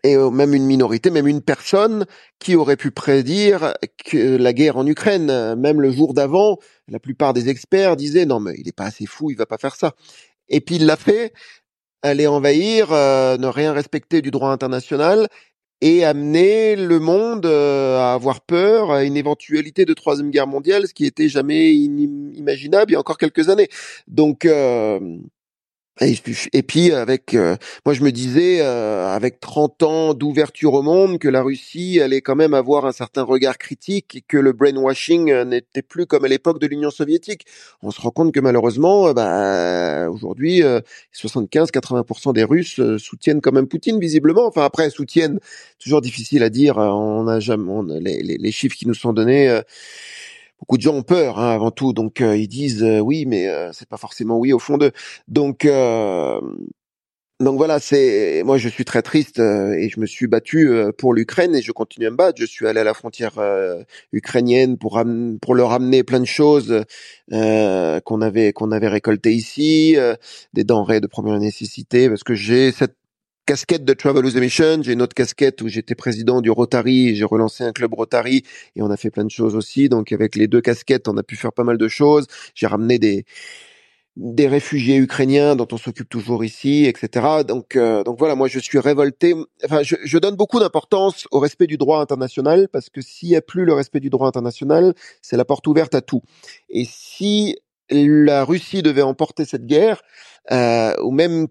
[0.07, 2.07] et euh, même une minorité, même une personne
[2.39, 7.33] qui aurait pu prédire que la guerre en Ukraine, même le jour d'avant, la plupart
[7.33, 9.95] des experts disaient non mais il est pas assez fou, il va pas faire ça.
[10.49, 11.33] Et puis il l'a fait
[12.03, 15.29] aller envahir, ne rien respecter du droit international
[15.81, 20.95] et amener le monde à avoir peur à une éventualité de troisième guerre mondiale, ce
[20.95, 23.69] qui était jamais imaginable il y a encore quelques années.
[24.07, 24.47] Donc
[26.03, 27.57] et, puis avec, euh,
[27.87, 32.21] moi je me disais, euh, avec 30 ans d'ouverture au monde, que la Russie allait
[32.21, 36.27] quand même avoir un certain regard critique et que le brainwashing euh, n'était plus comme
[36.27, 37.47] à l'époque de l'Union soviétique.
[37.81, 40.63] On se rend compte que malheureusement, bah, aujourd'hui,
[41.15, 44.47] 75-80% des Russes soutiennent quand même Poutine visiblement.
[44.47, 45.41] Enfin après, soutiennent,
[45.79, 46.77] toujours difficile à dire.
[46.77, 49.61] On a jamais, les, les, chiffres qui nous sont donnés
[50.61, 53.49] beaucoup de gens ont peur hein, avant tout, donc euh, ils disent euh, oui, mais
[53.49, 54.93] euh, c'est pas forcément oui au fond d'eux.
[55.29, 55.67] Donc
[57.39, 61.55] donc voilà, c'est moi je suis très triste et je me suis battu pour l'Ukraine
[61.55, 62.41] et je continue à me battre.
[62.41, 63.35] Je suis allé à la frontière
[64.13, 65.03] ukrainienne pour
[65.43, 66.83] pour leur amener plein de choses
[67.31, 69.97] qu'on avait qu'on avait récoltées ici,
[70.55, 72.97] des denrées de première nécessité parce que j'ai cette
[73.47, 74.37] casquette de Travel with
[74.83, 78.43] j'ai une autre casquette où j'étais président du Rotary, j'ai relancé un club Rotary
[78.75, 79.89] et on a fait plein de choses aussi.
[79.89, 82.27] Donc avec les deux casquettes, on a pu faire pas mal de choses.
[82.55, 83.25] J'ai ramené des
[84.17, 87.45] des réfugiés ukrainiens dont on s'occupe toujours ici, etc.
[87.47, 89.35] Donc, euh, donc voilà, moi je suis révolté.
[89.65, 93.37] Enfin, je, je donne beaucoup d'importance au respect du droit international parce que s'il n'y
[93.37, 96.23] a plus le respect du droit international, c'est la porte ouverte à tout.
[96.71, 97.59] Et si
[97.91, 100.03] la Russie devait emporter cette guerre,
[100.51, 101.49] euh, ou même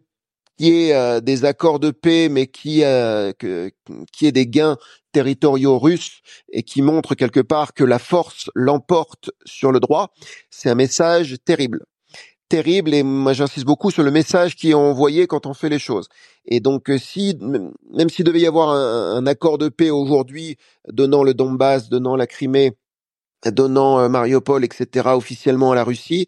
[0.57, 3.71] qui est euh, des accords de paix, mais qui euh, que,
[4.11, 4.77] qui est des gains
[5.11, 10.13] territoriaux russes et qui montre quelque part que la force l'emporte sur le droit,
[10.49, 11.85] c'est un message terrible
[12.47, 15.79] terrible et moi j'insiste beaucoup sur le message qui est envoyé quand on fait les
[15.79, 16.09] choses.
[16.45, 21.23] Et donc euh, si même s'il devait y avoir un accord de paix aujourd'hui donnant
[21.23, 22.73] le Donbass, donnant la Crimée,
[23.45, 25.09] donnant Mariupol, etc.
[25.13, 26.27] officiellement à la Russie,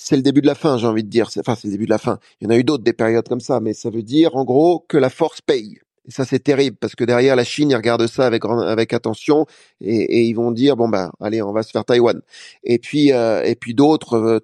[0.00, 1.28] c'est le début de la fin, j'ai envie de dire.
[1.38, 2.18] Enfin, c'est le début de la fin.
[2.40, 4.44] Il y en a eu d'autres des périodes comme ça, mais ça veut dire en
[4.44, 5.78] gros que la force paye.
[6.06, 9.44] Et ça, c'est terrible parce que derrière la Chine, ils regardent ça avec avec attention
[9.80, 12.20] et, et ils vont dire bon ben, allez, on va se faire Taïwan.
[12.64, 14.40] Et puis euh, et puis d'autres euh,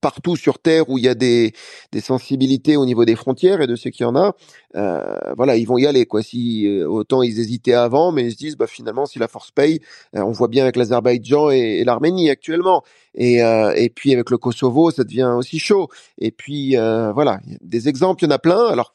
[0.00, 1.52] partout sur Terre où il y a des,
[1.92, 4.34] des sensibilités au niveau des frontières et de ce qu'il y en a,
[4.76, 6.22] euh, voilà, ils vont y aller quoi.
[6.22, 9.50] Si euh, autant ils hésitaient avant, mais ils se disent bah finalement si la force
[9.50, 9.80] paye,
[10.16, 12.82] euh, on voit bien avec l'Azerbaïdjan et, l'Arménie actuellement,
[13.14, 15.88] et euh, et puis avec le Kosovo ça devient aussi chaud.
[16.18, 18.66] Et puis voilà, des exemples il y en a plein.
[18.66, 18.94] Alors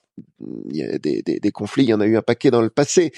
[0.70, 2.62] il y a des, des, des, conflits, il y en a eu un paquet dans
[2.62, 3.12] le passé,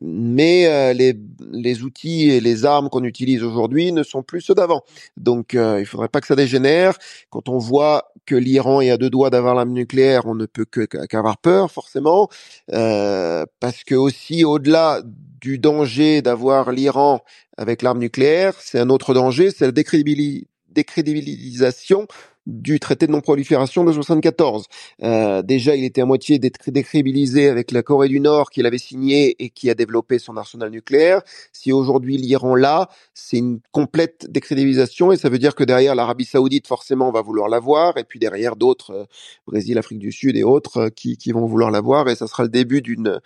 [0.00, 1.14] mais euh, les,
[1.52, 4.82] les, outils et les armes qu'on utilise aujourd'hui ne sont plus ceux d'avant.
[5.16, 6.98] Donc euh, il faudrait pas que ça dégénère.
[7.30, 10.64] Quand on voit que l'Iran est à deux doigts d'avoir l'arme nucléaire, on ne peut
[10.64, 12.28] qu'avoir peur forcément,
[12.72, 15.02] euh, parce que aussi au-delà
[15.40, 17.22] du danger d'avoir l'Iran
[17.56, 22.06] avec l'arme nucléaire, c'est un autre danger, c'est la décrédibilisation
[22.46, 24.66] du traité de non-prolifération de 74.
[25.02, 29.36] Euh, déjà, il était à moitié décrédibilisé avec la Corée du Nord qu'il avait signé
[29.42, 31.22] et qui a développé son arsenal nucléaire.
[31.52, 36.24] Si aujourd'hui l'Iran l'a, c'est une complète décrédibilisation et ça veut dire que derrière l'Arabie
[36.24, 39.04] Saoudite forcément va vouloir l'avoir et puis derrière d'autres, euh,
[39.46, 42.44] Brésil, Afrique du Sud et autres, euh, qui, qui vont vouloir l'avoir et ça sera
[42.44, 43.20] le début d'une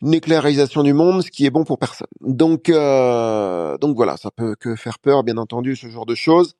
[0.00, 2.08] nucléarisation du monde, ce qui est bon pour personne.
[2.20, 6.54] Donc, euh, donc voilà, ça peut que faire peur, bien entendu, ce genre de choses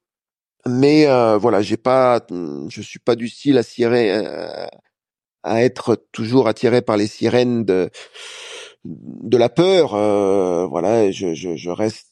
[0.68, 2.20] mais euh, voilà, j'ai pas,
[2.68, 3.62] je suis pas du style à
[4.12, 4.66] euh,
[5.44, 7.90] à être toujours attiré par les sirènes de
[8.84, 9.94] de la peur.
[9.94, 12.08] Euh, voilà, je, je, je reste.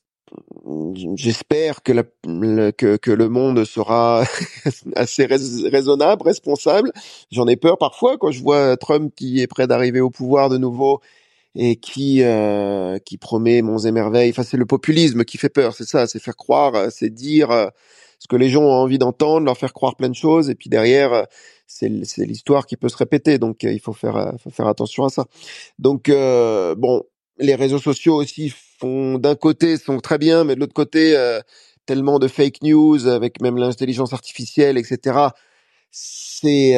[1.17, 4.25] J'espère que, le, que, que le monde sera
[4.97, 6.93] assez raisonnable, responsable.
[7.31, 10.59] J'en ai peur parfois quand je vois Trump qui est prêt d'arriver au pouvoir de
[10.59, 11.01] nouveau
[11.57, 14.31] et qui euh, qui promet monts et.
[14.31, 17.71] Enfin, c'est le populisme qui fait peur, c'est ça, c'est faire croire, c'est dire
[18.23, 20.71] ce que les gens ont envie d'entendre, leur faire croire plein de choses, et puis
[20.71, 21.25] derrière, euh,
[21.67, 21.89] c'est
[22.25, 25.09] l'histoire qui peut se répéter, donc euh, il faut faire, euh, faut faire attention à
[25.09, 25.25] ça.
[25.81, 27.03] Donc bon,
[27.39, 31.17] les réseaux sociaux aussi font d'un côté sont très bien, mais de l'autre côté
[31.85, 35.19] tellement de fake news avec même l'intelligence artificielle, etc.
[35.91, 36.75] C'est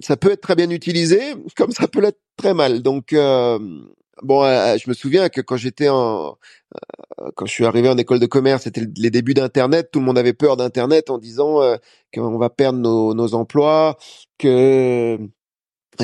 [0.00, 1.20] ça peut être très bien utilisé,
[1.56, 2.82] comme ça peut l'être très mal.
[2.82, 6.36] Donc bon, je me souviens que quand j'étais en
[6.76, 6.95] euh,
[7.34, 9.90] quand je suis arrivé en école de commerce, c'était les débuts d'Internet.
[9.90, 11.76] Tout le monde avait peur d'Internet en disant euh,
[12.14, 13.96] qu'on va perdre nos, nos emplois,
[14.38, 15.18] que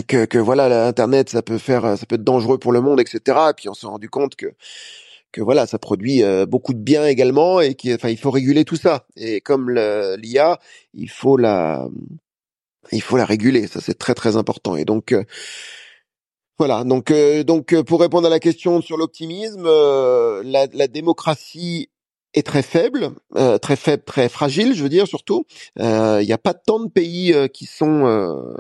[0.09, 3.39] que, que voilà, Internet, ça peut faire, ça peut être dangereux pour le monde, etc.
[3.51, 4.47] Et puis on s'est rendu compte que
[5.33, 8.77] que voilà, ça produit euh, beaucoup de biens également et qu'il il faut réguler tout
[8.77, 9.07] ça.
[9.17, 10.59] Et comme l'IA,
[10.95, 11.89] il faut la,
[12.91, 13.67] il faut la réguler.
[13.67, 14.77] Ça, c'est très très important.
[14.77, 15.15] Et donc,
[16.65, 20.87] voilà, donc euh, donc euh, pour répondre à la question sur l'optimisme, euh, la, la,
[20.87, 21.91] démocratie
[22.35, 25.45] est très faible, euh, très faible, très fragile, je veux dire surtout.
[25.81, 28.55] Il n'y a pas tant de pays qui sont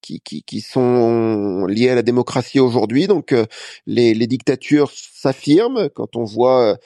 [0.00, 3.08] qui, qui, qui, sont liés à la démocratie aujourd'hui.
[3.08, 3.34] Donc
[3.86, 6.78] les, les, dictatures s'affirment quand on voit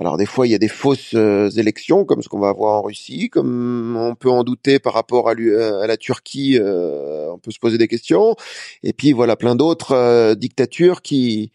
[0.00, 2.78] alors des fois, il y a des fausses euh, élections, comme ce qu'on va avoir
[2.78, 7.38] en Russie, comme on peut en douter par rapport à, à la Turquie, euh, on
[7.38, 8.34] peut se poser des questions.
[8.82, 11.52] Et puis voilà, plein d'autres euh, dictatures qui,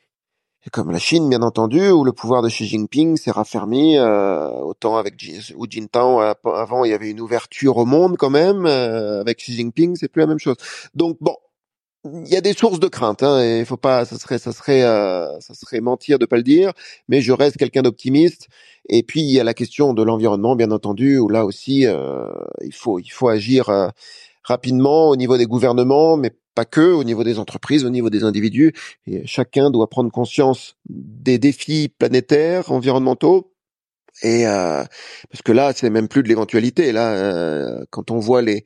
[0.71, 3.97] comme la Chine, bien entendu, où le pouvoir de Xi Jinping s'est raffermi.
[4.00, 8.67] autant avec Hu Jintao, avant, il y avait une ouverture au monde quand même.
[8.67, 10.58] avec Xi Jinping, c'est plus la même chose.
[10.93, 11.36] Donc bon,
[12.26, 13.24] il y a des sources de crainte.
[13.24, 16.43] Hein, et faut pas, ça serait, ça serait, euh, ça serait mentir de pas le
[16.43, 16.74] dire.
[17.08, 18.48] Mais je reste quelqu'un d'optimiste.
[18.89, 22.28] Et puis il y a la question de l'environnement, bien entendu, où là aussi euh,
[22.63, 23.89] il faut, il faut agir euh,
[24.43, 28.24] rapidement au niveau des gouvernements, mais pas que, au niveau des entreprises, au niveau des
[28.24, 28.74] individus.
[29.06, 33.54] Et chacun doit prendre conscience des défis planétaires, environnementaux.
[34.24, 36.91] Et parce que là, c'est même plus de l'éventualité.
[36.91, 38.65] Là, quand on voit les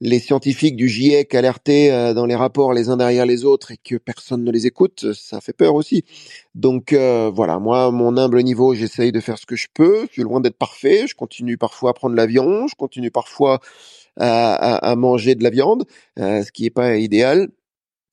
[0.00, 3.76] les scientifiques du GIEC alertés euh, dans les rapports les uns derrière les autres et
[3.76, 6.04] que personne ne les écoute, ça fait peur aussi.
[6.54, 10.06] Donc euh, voilà, moi, mon humble niveau, j'essaye de faire ce que je peux.
[10.08, 11.06] Je suis loin d'être parfait.
[11.06, 12.66] Je continue parfois à prendre l'avion.
[12.68, 13.60] Je continue parfois
[14.18, 15.84] à, manger de la viande,
[16.18, 17.48] euh, ce qui n'est pas idéal.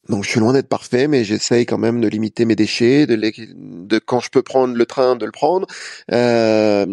[0.10, 3.16] Donc je suis loin d'être parfait, mais j'essaye quand même de limiter mes déchets, de,
[3.16, 5.66] de quand je peux prendre le train, de le prendre.
[6.12, 6.86] Euh,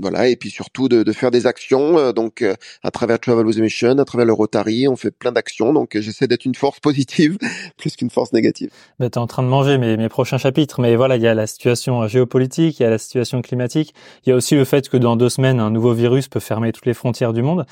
[0.00, 1.98] voilà, et puis surtout de, de faire des actions.
[1.98, 5.32] Euh, donc euh, à travers Travel with Mission, à travers le Rotary, on fait plein
[5.32, 5.74] d'actions.
[5.74, 7.36] Donc j'essaie d'être une force positive
[7.76, 8.70] plus qu'une force négative.
[8.98, 11.28] Ben, tu es en train de manger mes, mes prochains chapitres, mais voilà, il y
[11.28, 13.92] a la situation géopolitique, il y a la situation climatique,
[14.24, 16.72] il y a aussi le fait que dans deux semaines, un nouveau virus peut fermer
[16.72, 17.66] toutes les frontières du monde.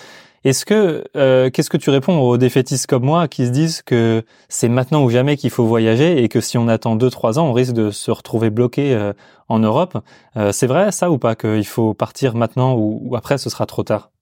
[0.46, 4.22] Est-ce que euh, qu'est-ce que tu réponds aux défaitistes comme moi qui se disent que
[4.48, 7.48] c'est maintenant ou jamais qu'il faut voyager et que si on attend deux trois ans,
[7.48, 9.12] on risque de se retrouver bloqué euh,
[9.48, 9.98] en Europe?
[10.36, 13.82] Euh, C'est vrai ça ou pas qu'il faut partir maintenant ou, après ce sera trop
[13.82, 14.12] tard?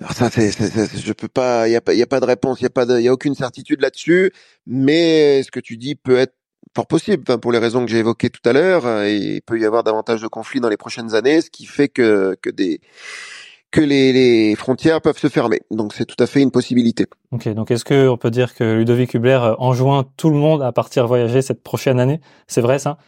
[0.00, 2.64] Alors ça, c'est, je peux pas, il y a y a pas de réponse, il
[2.64, 4.32] y a pas, il y a aucune certitude là-dessus.
[4.66, 6.34] Mais ce que tu dis peut être
[6.76, 8.84] fort possible, enfin, pour les raisons que j'ai évoquées tout à l'heure.
[9.06, 12.36] Il peut y avoir davantage de conflits dans les prochaines années, ce qui fait que
[12.42, 12.80] que des
[13.72, 15.60] que les, frontières peuvent se fermer.
[15.70, 17.06] Donc c'est tout à fait une possibilité.
[17.32, 20.62] Ok, donc est-ce que on peut dire que Ludovic Hubler euh, enjoint tout le monde
[20.62, 22.20] à partir voyager cette prochaine année?
[22.46, 22.98] C'est vrai ça?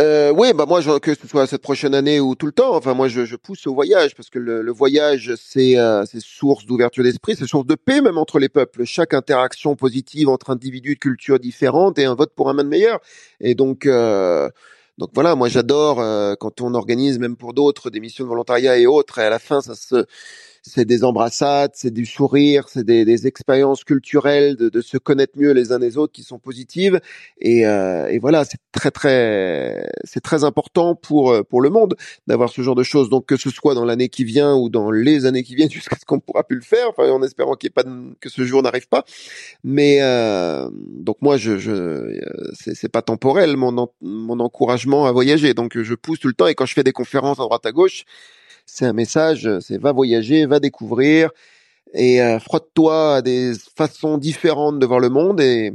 [0.00, 2.74] Euh, oui, bah moi, je, que ce soit cette prochaine année ou tout le temps,
[2.74, 6.64] enfin moi, je, je pousse au voyage parce que le, le voyage, c'est euh, source
[6.64, 8.84] d'ouverture d'esprit, c'est source de paix même entre les peuples.
[8.84, 13.00] Chaque interaction positive entre individus de cultures différentes est un vote pour un monde meilleur.
[13.40, 14.48] Et donc, euh,
[14.98, 18.76] donc voilà, moi j'adore euh, quand on organise même pour d'autres des missions de volontariat
[18.78, 20.04] et autres, et à la fin ça se
[20.62, 25.32] c'est des embrassades, c'est du sourire, c'est des, des, expériences culturelles de, de, se connaître
[25.36, 27.00] mieux les uns les autres qui sont positives.
[27.40, 31.96] Et, euh, et voilà, c'est très très c'est très important pour euh, pour le monde
[32.28, 33.10] d'avoir ce genre de choses.
[33.10, 35.96] Donc que ce soit dans l'année qui vient ou dans les années qui viennent, jusqu'à
[35.96, 37.84] ce qu'on pourra plus le faire, enfin en espérant qu'il y ait pas
[38.20, 39.04] que ce jour n'arrive pas.
[39.64, 42.20] Mais euh, donc moi je, je euh,
[42.52, 45.54] c'est pas temporel mon mon encouragement à voyager.
[45.54, 47.72] Donc je pousse tout le temps et quand je fais des conférences à droite à
[47.72, 48.04] gauche
[48.72, 51.30] c'est un message, c'est va voyager, va découvrir
[51.92, 55.72] et euh, frotte-toi à des façons différentes de voir le monde et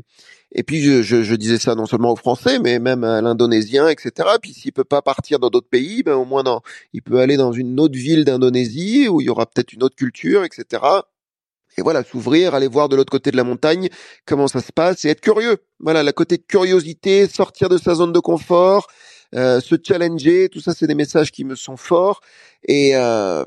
[0.54, 3.90] et puis je, je, je, disais ça non seulement aux Français, mais même à l'Indonésien,
[3.90, 4.30] etc.
[4.42, 6.62] Puis s'il peut pas partir dans d'autres pays, ben au moins dans,
[6.94, 9.98] il peut aller dans une autre ville d'Indonésie où il y aura peut-être une autre
[9.98, 10.82] culture, etc.
[11.78, 13.90] Et voilà, s'ouvrir, aller voir de l'autre côté de la montagne
[14.26, 15.58] comment ça se passe et être curieux.
[15.80, 18.88] Voilà, la côté de curiosité, sortir de sa zone de confort,
[19.36, 22.22] euh, se challenger, tout ça, c'est des messages qui me sont forts.
[22.68, 23.44] Et, euh,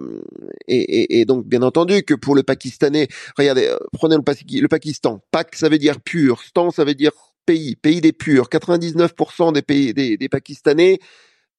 [0.69, 5.23] et, et, donc, bien entendu, que pour le Pakistanais, regardez, euh, prenez le, Pakistan.
[5.31, 6.43] Pak, ça veut dire pur.
[6.43, 7.13] Stan, ça veut dire
[7.47, 8.49] pays, pays des purs.
[8.49, 10.99] 99% des pays des, des Pakistanais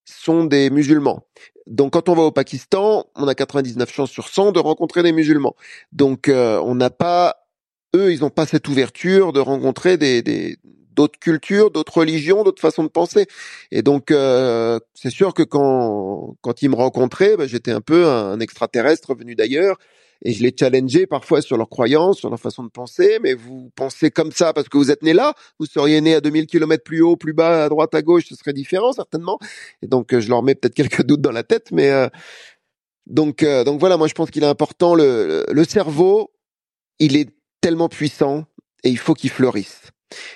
[0.06, 1.26] sont des musulmans.
[1.68, 5.12] Donc quand on va au Pakistan, on a 99 chances sur 100 de rencontrer des
[5.12, 5.56] musulmans.
[5.92, 7.48] Donc on n'a pas,
[7.96, 10.58] eux, ils n'ont pas cette ouverture de rencontrer des, des,
[10.94, 13.28] d'autres cultures, d'autres religions, d'autres façons de penser.
[13.72, 18.08] Et donc, euh, c'est sûr que quand quand ils me rencontraient, bah, j'étais un peu
[18.08, 19.78] un extraterrestre venu d'ailleurs.
[20.24, 23.18] Et je les challengeais parfois sur leurs croyances, sur leur façon de penser.
[23.24, 26.22] Mais vous pensez comme ça parce que vous êtes né là Vous seriez né à
[26.22, 29.40] 2000 km plus haut, plus bas, à droite, à gauche, ce serait différent certainement.
[29.82, 31.72] Et donc, je leur mets peut-être quelques doutes dans la tête.
[31.72, 32.08] Mais euh,
[33.08, 34.96] donc, euh, donc voilà, moi je pense qu'il est important.
[34.96, 36.32] Le, le cerveau,
[37.00, 37.30] il est
[37.62, 38.46] tellement puissant
[38.84, 39.92] et il faut qu'il fleurisse.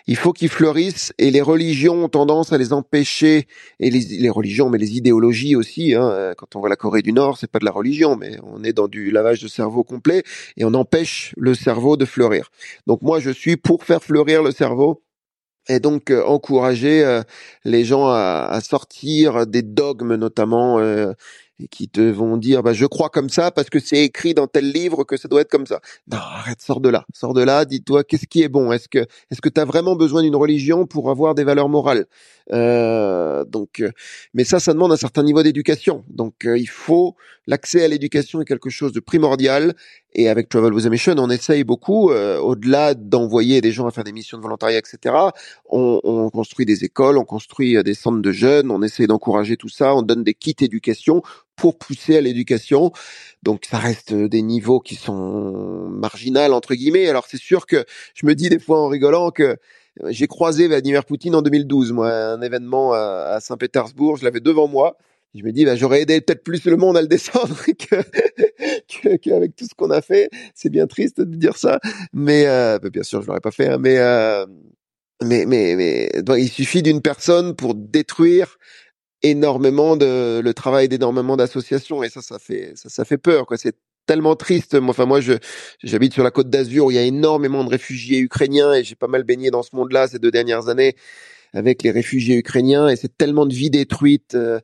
[0.08, 3.48] Il faut qu'ils fleurissent et les religions ont tendance à les empêcher
[3.80, 5.94] et les, religions, mais les idéologies aussi.
[5.94, 8.64] Hein, quand on voit la Corée du Nord, c'est pas de la religion, mais on
[8.64, 10.24] est dans du lavage de cerveau complet
[10.58, 12.52] et on empêche le cerveau de fleurir.
[12.88, 15.02] Donc moi, je suis pour faire fleurir le cerveau
[15.68, 17.22] et donc euh, encourager euh,
[17.64, 21.14] les gens à, à, sortir des dogmes notamment euh,
[21.60, 24.48] et qui te vont dire bah je crois comme ça parce que c'est écrit dans
[24.48, 25.80] tel livre que ça doit être comme ça.
[26.12, 27.06] Non, arrête, sors de là.
[27.14, 28.72] Sors de là, dis-toi qu'est-ce qui est bon?
[28.72, 32.06] Est-ce que est-ce que tu as vraiment besoin d'une religion pour avoir des valeurs morales?
[32.52, 33.92] Euh, donc euh,
[34.34, 36.04] mais ça ça demande un certain niveau d'éducation.
[36.10, 37.16] Donc euh, il faut
[37.48, 39.76] l'accès à l'éducation est quelque chose de primordial
[40.16, 44.04] et avec Travel with a Mission, on essaye beaucoup au-delà d'envoyer des gens à faire
[44.04, 45.16] des missions de volontariat etc.
[45.70, 49.70] On, on construit des écoles, on construit des centres de jeunes, on essaie d'encourager tout
[49.70, 51.22] ça, on donne des kits éducation
[51.56, 52.92] pour pousser à l'éducation.
[53.44, 57.08] Donc ça reste des niveaux qui sont marginaux entre guillemets.
[57.08, 59.58] Alors c'est sûr que je me dis des fois en rigolant que
[60.08, 64.98] j'ai croisé Vladimir Poutine en 2012, moi, un événement à, Saint-Pétersbourg, je l'avais devant moi.
[65.36, 69.56] Je me dis, bah, j'aurais aidé peut-être plus le monde à le descendre que, qu'avec
[69.56, 70.30] tout ce qu'on a fait.
[70.54, 71.80] C'est bien triste de dire ça,
[72.14, 73.68] mais euh, bah, bien sûr, je l'aurais pas fait.
[73.68, 74.46] Hein, mais, euh,
[75.22, 78.58] mais mais mais il suffit d'une personne pour détruire
[79.24, 83.58] énormément de le travail d'énormément d'associations et ça ça fait ça ça fait peur quoi
[83.58, 85.34] c'est tellement triste enfin moi je
[85.84, 88.96] j'habite sur la côte d'Azur où il y a énormément de réfugiés ukrainiens et j'ai
[88.96, 90.96] pas mal baigné dans ce monde-là ces deux dernières années
[91.54, 94.60] avec les réfugiés ukrainiens et c'est tellement de vies détruites euh,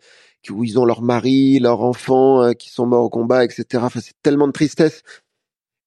[0.50, 3.84] où ils ont leur mari, leurs enfants euh, qui sont morts au combat, etc.
[3.86, 5.04] Enfin, c'est tellement de tristesse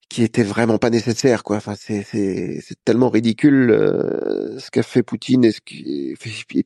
[0.08, 1.56] qui était vraiment pas nécessaire quoi.
[1.56, 6.14] Enfin c'est c'est tellement ridicule euh, ce qu'a fait Poutine et ce qui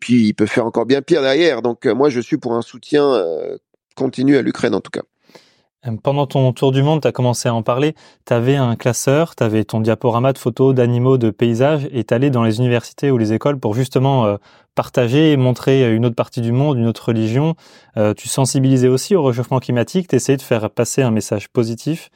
[0.01, 1.63] puis il peut faire encore bien pire derrière.
[1.63, 3.25] Donc euh, moi je suis pour un soutien
[3.97, 5.03] continu à l'Ukraine en tout cas
[6.03, 7.95] pendant ton tour du monde, tu as commencé à en parler,
[8.27, 12.15] tu avais un classeur, tu avais ton diaporama de photos, d'animaux, de paysages, et tu
[12.15, 14.39] allais dans les universités ou les écoles pour justement
[14.75, 17.55] partager et montrer une autre partie du monde, une autre religion.
[18.17, 22.11] tu sensibilisais aussi au réchauffement climatique, tu essayais de faire passer un message positif.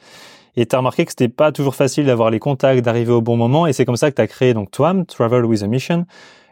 [0.55, 3.37] Et tu as remarqué que c'était pas toujours facile d'avoir les contacts, d'arriver au bon
[3.37, 3.65] moment.
[3.65, 6.05] Et c'est comme ça que tu as créé donc TWAM, Travel with a Mission,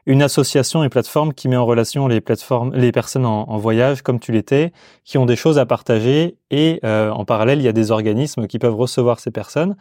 [0.06, 4.20] une association et plateforme qui met en relation les plateformes, les personnes en, voyage comme
[4.20, 4.72] tu l'étais,
[5.04, 6.38] qui ont des choses à partager.
[6.50, 9.76] Et euh, en parallèle, il y a des organismes qui peuvent recevoir ces personnes.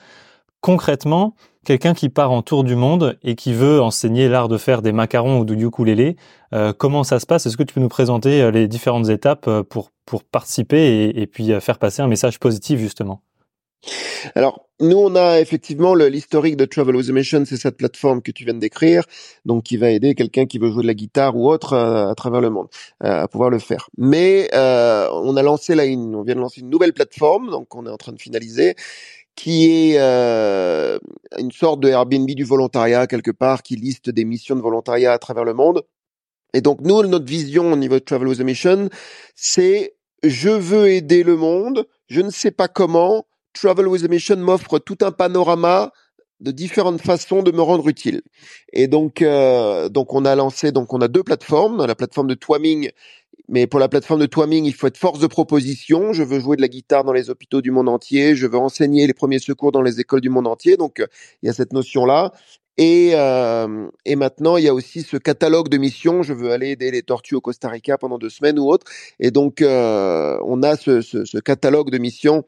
[0.61, 4.83] Concrètement, quelqu'un qui part en tour du monde et qui veut enseigner l'art de faire
[4.83, 6.17] des macarons ou du ukulélé,
[6.53, 7.47] euh, comment ça se passe?
[7.47, 11.27] Est-ce que tu peux nous présenter euh, les différentes étapes pour, pour participer et, et
[11.27, 13.23] puis faire passer un message positif justement?
[14.35, 18.31] Alors, nous, on a effectivement l'historique de Travel with a Mission, c'est cette plateforme que
[18.31, 19.05] tu viens de décrire,
[19.45, 22.15] donc qui va aider quelqu'un qui veut jouer de la guitare ou autre euh, à,
[22.15, 22.69] travers le monde
[23.03, 23.89] euh, à pouvoir le faire.
[23.97, 27.75] Mais euh, on a lancé là, une, on vient de lancer une nouvelle plateforme, donc
[27.75, 28.75] on est en train de finaliser,
[29.35, 34.61] qui est une sorte de Airbnb du volontariat quelque part, qui liste des missions de
[34.61, 35.83] volontariat à travers le monde.
[36.53, 38.89] Et donc nous, notre vision au niveau de Travel with a Mission,
[39.35, 44.37] c'est je veux aider le monde, je ne sais pas comment, Travel with a Mission
[44.37, 45.93] m'offre tout un panorama
[46.41, 48.23] de différentes façons de me rendre utile.
[48.73, 52.35] Et donc, euh, donc on a lancé, donc on a deux plateformes, la plateforme de
[52.35, 52.91] Twaming.
[53.49, 56.13] Mais pour la plateforme de Twaming, il faut être force de proposition.
[56.13, 58.37] Je veux jouer de la guitare dans les hôpitaux du monde entier.
[58.37, 60.77] Je veux enseigner les premiers secours dans les écoles du monde entier.
[60.77, 61.03] Donc,
[61.43, 62.33] il y a cette notion-là.
[62.79, 66.23] Et, euh, et maintenant, il y a aussi ce catalogue de missions.
[66.23, 68.87] Je veux aller aider les tortues au Costa Rica pendant deux semaines ou autre.
[69.19, 72.45] Et donc, euh, on a ce, ce, ce catalogue de missions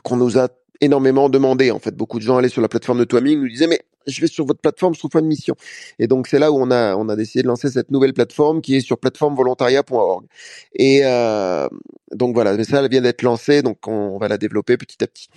[0.00, 0.48] qu'on nous a
[0.80, 1.70] énormément demandé.
[1.70, 4.20] En fait, beaucoup de gens allaient sur la plateforme de Twaming nous disaient mais je
[4.20, 5.54] vais sur votre plateforme, je trouve pas de mission.
[5.98, 8.60] Et donc c'est là où on a on a décidé de lancer cette nouvelle plateforme
[8.60, 10.26] qui est sur plateformevolontariat.org.
[10.74, 11.68] Et euh,
[12.12, 15.06] donc voilà, mais ça elle vient d'être lancée, donc on, va la développer petit à
[15.06, 15.28] petit.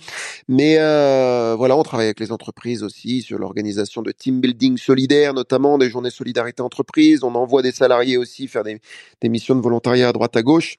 [0.48, 5.34] Mais euh, voilà, on travaille avec les entreprises aussi sur l'organisation de team building solidaire,
[5.34, 7.22] notamment des journées solidarité entreprise.
[7.22, 8.80] On envoie des salariés aussi faire des,
[9.20, 10.78] des missions de volontariat à droite à gauche.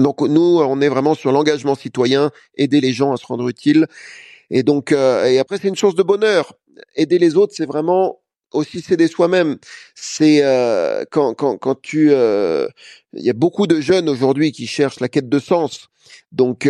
[0.00, 3.86] Donc nous, on est vraiment sur l'engagement citoyen, aider les gens à se rendre utiles.
[4.50, 6.54] Et donc, euh, et après, c'est une chose de bonheur.
[6.94, 8.20] Aider les autres, c'est vraiment
[8.52, 9.58] aussi s'aider soi-même.
[9.94, 12.10] C'est euh, quand, quand, quand tu...
[12.12, 12.66] Euh,
[13.12, 15.88] il y a beaucoup de jeunes aujourd'hui qui cherchent la quête de sens.
[16.32, 16.68] Donc,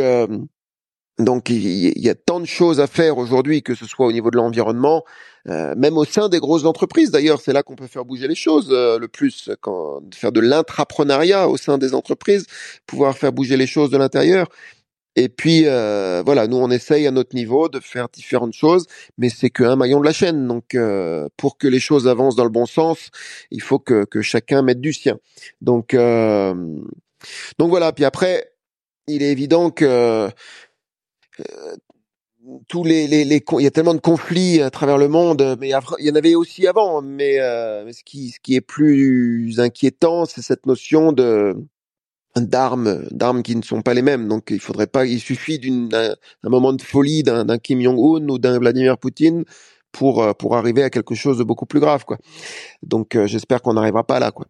[1.19, 4.31] donc il y, a tant de choses à faire aujourd'hui, que ce soit au niveau
[4.31, 5.05] de l'environnement,
[5.49, 7.11] euh, même au sein des grosses entreprises.
[7.11, 10.41] D'ailleurs, c'est là qu'on peut faire bouger les choses euh, le plus, quand faire de
[10.41, 12.47] l'intrapreneuriat au sein des entreprises,
[12.87, 14.49] pouvoir faire bouger les choses de l'intérieur.
[15.17, 19.29] Et puis euh, voilà, nous on essaye à notre niveau de faire différentes choses, mais
[19.29, 20.47] c'est qu'un maillon de la chaîne.
[20.47, 20.77] Donc
[21.37, 23.11] pour que les choses avancent dans le bon sens,
[23.51, 25.19] il faut que, que chacun mette du sien.
[25.61, 25.97] Donc
[27.59, 27.93] donc voilà.
[27.93, 28.53] Puis après,
[29.09, 30.29] il est évident que euh,
[32.69, 35.71] tous les, les, les, il y a tellement de conflits à travers le monde, mais
[35.71, 37.03] il y en avait aussi avant.
[37.03, 41.57] Mais, euh, ce qui ce qui est plus inquiétant, c'est cette notion de
[42.37, 44.29] d'armes d'armes qui ne sont pas les mêmes.
[44.29, 46.17] Donc il faudrait pas, il suffit d'une un,
[46.49, 49.45] moment de folie d'un Kim Jong Un ou d'un Vladimir Poutine
[49.93, 52.19] pour pour arriver à quelque chose de beaucoup plus grave, quoi.
[52.83, 54.47] Donc j'espère qu'on n'arrivera pas là, quoi.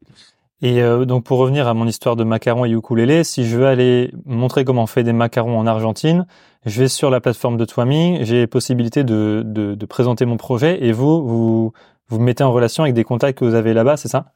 [0.60, 4.12] Et donc pour revenir à mon histoire de macarons et ukulélé, si je veux aller
[4.24, 6.26] montrer comment on fait des macarons en Argentine,
[6.66, 10.84] je vais sur la plateforme de Twami, j'ai possibilité de, de, de, présenter mon projet
[10.84, 11.72] et vous, vous
[12.08, 14.32] vous mettez en relation avec des contacts que vous avez là-bas, c'est ça?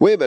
[0.00, 0.26] Oui, bah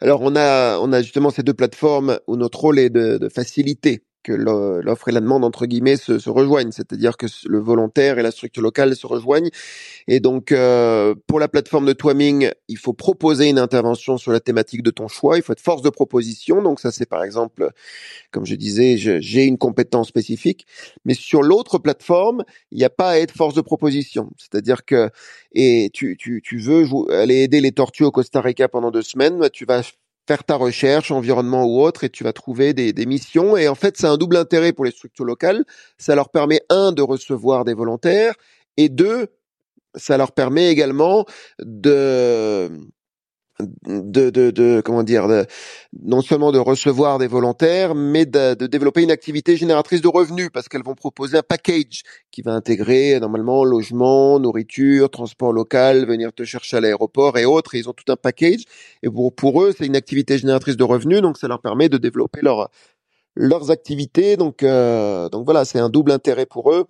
[0.00, 3.28] alors on a on a justement ces deux plateformes où notre rôle est de, de
[3.28, 8.18] faciliter que l'offre et la demande entre guillemets se, se rejoignent, c'est-à-dire que le volontaire
[8.18, 9.50] et la structure locale se rejoignent.
[10.08, 14.40] Et donc euh, pour la plateforme de Twaming, il faut proposer une intervention sur la
[14.40, 15.36] thématique de ton choix.
[15.36, 16.62] Il faut être force de proposition.
[16.62, 17.70] Donc ça c'est par exemple,
[18.30, 20.66] comme je disais, j'ai une compétence spécifique.
[21.04, 24.30] Mais sur l'autre plateforme, il n'y a pas à être force de proposition.
[24.36, 25.10] C'est-à-dire que
[25.54, 29.38] et tu, tu, tu veux aller aider les tortues au Costa Rica pendant deux semaines,
[29.38, 29.82] bah, tu vas
[30.26, 33.56] faire ta recherche, environnement ou autre, et tu vas trouver des, missions.
[33.56, 35.64] Et en fait, c'est un double intérêt pour les structures locales.
[35.98, 38.34] Ça leur permet, un, de recevoir des volontaires,
[38.76, 39.28] et deux,
[39.94, 41.26] ça leur permet également
[41.58, 42.70] de
[43.86, 45.26] de, de, de, comment dire,
[46.02, 50.50] non seulement de recevoir des volontaires, mais de, de développer une activité génératrice de revenus
[50.52, 56.32] parce qu'elles vont proposer un package qui va intégrer normalement logement, nourriture, transport local, venir
[56.32, 57.74] te chercher à l'aéroport et autres.
[57.74, 58.64] ils ont tout un package.
[59.02, 61.98] Et pour, pour eux, c'est une activité génératrice de revenus, donc ça leur permet de
[61.98, 62.70] développer leur,
[63.34, 64.36] leurs activités.
[64.36, 66.86] Donc, euh, donc voilà, c'est un double intérêt pour eux.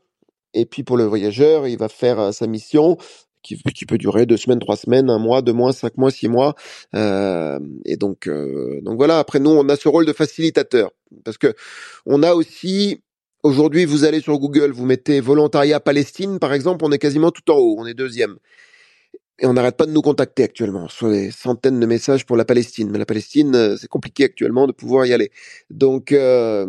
[0.55, 2.99] Et puis pour le voyageur, il va faire euh, sa mission
[3.43, 6.29] qui, qui, peut durer deux semaines, trois semaines, un mois, deux mois, cinq mois, six
[6.29, 6.55] mois.
[6.95, 9.19] Euh, et donc, euh, donc voilà.
[9.19, 10.91] Après, nous, on a ce rôle de facilitateur
[11.25, 11.55] parce que
[12.07, 13.03] on a aussi
[13.43, 17.51] aujourd'hui, vous allez sur Google, vous mettez volontariat Palestine, par exemple, on est quasiment tout
[17.51, 18.37] en haut, on est deuxième.
[19.39, 20.89] Et on n'arrête pas de nous contacter actuellement.
[20.89, 22.91] Sur des centaines de messages pour la Palestine.
[22.91, 25.33] Mais la Palestine, euh, c'est compliqué actuellement de pouvoir y aller.
[25.71, 26.67] Donc, euh,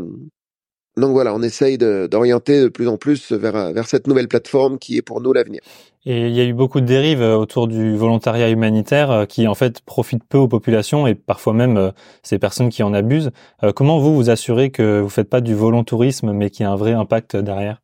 [0.97, 4.97] donc voilà, on essaye d'orienter de, plus en plus vers, vers cette nouvelle plateforme qui
[4.97, 5.61] est pour nous l'avenir.
[6.05, 9.47] Et il y a eu beaucoup de dérives euh, autour du volontariat humanitaire euh, qui
[9.47, 11.91] en fait profitent peu aux populations et parfois même euh,
[12.23, 13.31] ces personnes qui en abusent.
[13.75, 16.75] Comment vous vous assurez que vous faites pas du volontourisme mais qu'il y a un
[16.75, 17.81] vrai impact derrière?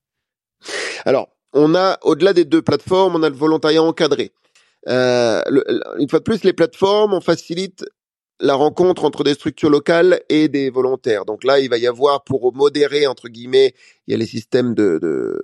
[1.06, 4.32] Alors, on a au-delà des deux plateformes, on a le volontariat encadré.
[4.88, 5.42] Euh,
[5.98, 7.86] une fois de plus, les plateformes, on facilite
[8.42, 11.26] la rencontre entre des structures locales et des volontaires.
[11.26, 13.74] Donc là, il va y avoir pour modérer entre guillemets,
[14.08, 15.42] il y a les systèmes de, de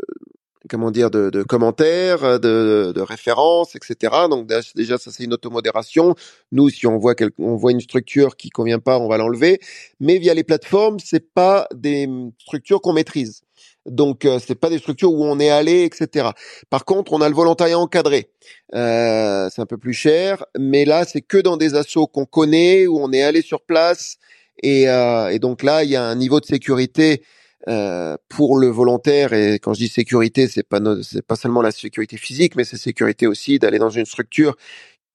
[0.70, 4.14] comment dire de, de commentaires, de, de, références, etc.
[4.30, 6.16] Donc déjà ça c'est une automodération.
[6.52, 9.60] Nous si on voit on voit une structure qui convient pas, on va l'enlever.
[10.00, 12.10] Mais via les plateformes, c'est pas des
[12.40, 13.42] structures qu'on maîtrise.
[13.86, 16.30] Donc euh, c'est pas des structures où on est allé, etc.
[16.70, 18.30] Par contre, on a le volontariat encadré.
[18.74, 22.88] Euh, c'est un peu plus cher, mais là c'est que dans des assos qu'on connaît,
[22.88, 24.18] où on est allé sur place,
[24.64, 27.22] et, euh, et donc là il y a un niveau de sécurité
[27.68, 29.34] euh, pour le volontaire.
[29.34, 32.78] Et quand je dis sécurité, c'est pas c'est pas seulement la sécurité physique, mais c'est
[32.78, 34.56] sécurité aussi d'aller dans une structure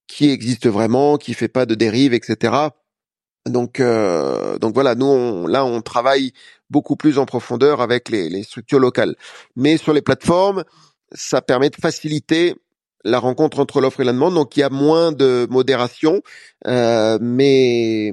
[0.06, 2.70] qui existe vraiment, qui fait pas de dérives, etc.
[3.46, 6.32] Donc, euh, donc voilà, nous on, là on travaille
[6.68, 9.14] beaucoup plus en profondeur avec les, les, structures locales.
[9.56, 10.64] Mais sur les plateformes,
[11.12, 12.54] ça permet de faciliter
[13.04, 16.22] la rencontre entre l'offre et la demande, donc il y a moins de modération,
[16.66, 18.12] euh, mais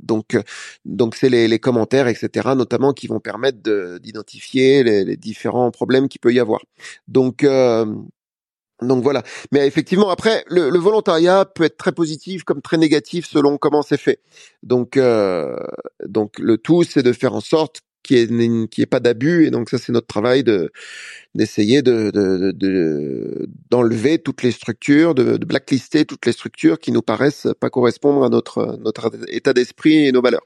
[0.00, 0.36] donc
[0.84, 2.50] donc c'est les, les, commentaires, etc.
[2.56, 3.58] notamment qui vont permettre
[3.98, 6.60] d'identifier les, les, différents problèmes qu'il peut y avoir.
[7.08, 7.86] Donc euh,
[8.82, 9.22] donc voilà.
[9.52, 13.82] Mais effectivement, après, le, le, volontariat peut être très positif comme très négatif selon comment
[13.82, 14.20] c'est fait.
[14.62, 15.56] Donc, euh,
[16.06, 19.46] donc le tout, c'est de faire en sorte qu'il n'y ait, qu ait, pas d'abus.
[19.46, 20.70] Et donc ça, c'est notre travail de
[21.34, 22.12] d'essayer de,
[23.70, 27.70] d'enlever de, toutes les structures, de, de blacklister toutes les structures qui nous paraissent pas
[27.70, 30.44] correspondre à notre notre état d'esprit et nos valeurs.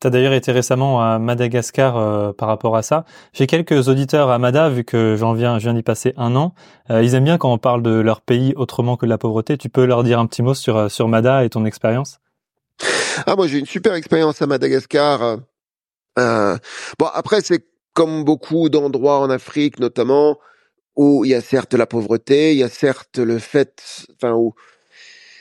[0.00, 3.04] Tu as d'ailleurs été récemment à Madagascar euh, par rapport à ça.
[3.32, 6.54] J'ai quelques auditeurs à Mada, vu que j'en viens, je viens d'y passer un an.
[6.90, 9.58] Euh, ils aiment bien quand on parle de leur pays autrement que de la pauvreté.
[9.58, 12.20] Tu peux leur dire un petit mot sur, euh, sur Mada et ton expérience?
[13.26, 15.38] Ah, moi j'ai une super expérience à Madagascar.
[16.98, 17.64] Bon, après c'est
[17.94, 20.38] comme beaucoup d'endroits en Afrique, notamment,
[20.96, 24.54] où il y a certes la pauvreté, il y a certes le fait, enfin, où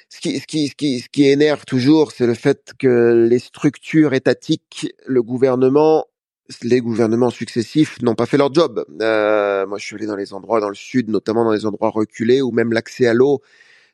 [0.09, 3.39] ce qui, ce qui, ce qui, ce qui énerve toujours, c'est le fait que les
[3.39, 6.05] structures étatiques, le gouvernement,
[6.63, 8.85] les gouvernements successifs n'ont pas fait leur job.
[9.01, 11.89] Euh, moi, je suis allé dans les endroits dans le sud, notamment dans les endroits
[11.89, 13.41] reculés, où même l'accès à l'eau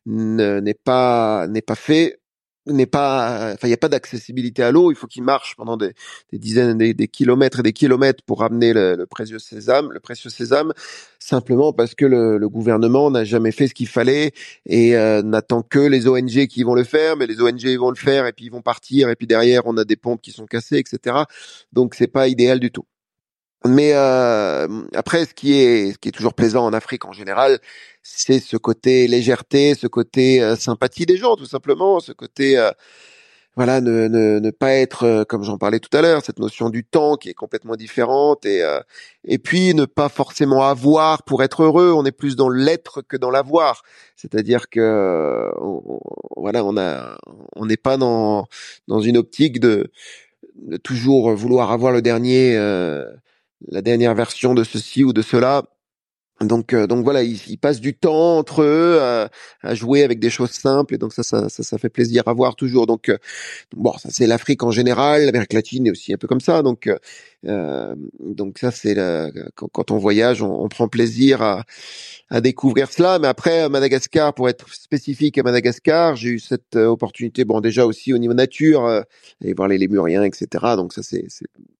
[0.06, 2.20] n'est pas n'est pas fait
[2.66, 4.92] n'est pas, enfin, il n'y a pas d'accessibilité à l'eau.
[4.92, 5.94] Il faut qu'il marche pendant des,
[6.32, 10.74] dizaines, des, des, kilomètres et des kilomètres pour ramener le, précieux sésame, le précieux sésame,
[11.20, 14.32] simplement parce que le, le gouvernement n'a jamais fait ce qu'il fallait
[14.66, 17.18] et euh, n'attend que les ONG qui vont le faire.
[17.18, 19.78] Mais les ONG vont le faire et puis ils vont partir et puis derrière on
[19.78, 21.18] a des pompes qui sont cassées, etc.
[21.74, 22.86] Donc c'est pas idéal du tout.
[23.66, 27.60] Mais euh, après, ce qui est ce qui est toujours plaisant en Afrique en général,
[28.02, 32.72] c'est ce côté légèreté, ce côté euh, sympathie des gens, tout simplement, ce côté euh,
[33.56, 36.70] voilà, ne, ne, ne pas être, euh, comme j'en parlais tout à l'heure, cette notion
[36.72, 38.80] du temps qui est complètement différente, et, euh,
[39.26, 43.16] et puis ne pas forcément avoir pour être heureux, on est plus dans l'être que
[43.16, 43.84] dans l'avoir.
[44.16, 45.52] C'est-à-dire que,
[46.36, 47.18] voilà, on a,
[47.56, 48.48] on n'est pas dans,
[48.88, 49.92] dans une optique de,
[50.56, 52.58] de toujours vouloir avoir le dernier,
[53.68, 55.64] la dernière version de ceci ou de cela.
[56.42, 59.30] Donc, euh, donc voilà, ils, ils, passent du temps entre eux à,
[59.62, 62.34] à, jouer avec des choses simples et donc ça, ça, ça, ça fait plaisir à
[62.34, 62.88] voir toujours.
[62.88, 63.18] Donc, euh,
[63.76, 66.62] bon, ça c'est l'Afrique en général, l'Amérique latine est aussi un peu comme ça.
[66.64, 66.90] Donc,
[67.46, 68.96] euh, donc ça c'est
[69.56, 71.64] quand, quand, on voyage, on, on, prend plaisir à,
[72.30, 73.20] à découvrir cela.
[73.20, 78.12] Mais après, Madagascar, pour être spécifique à Madagascar, j'ai eu cette opportunité, bon déjà aussi
[78.14, 79.02] au niveau nature, euh,
[79.42, 80.48] aller voir les lémuriens, etc.
[80.76, 81.28] Donc ça c'est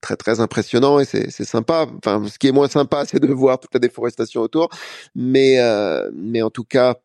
[0.04, 1.88] très très impressionnant et c'est sympa.
[1.98, 4.70] Enfin, ce qui est moins sympa, c'est de voir toute la déforestation autour.
[5.16, 6.96] Mais euh, mais en tout cas,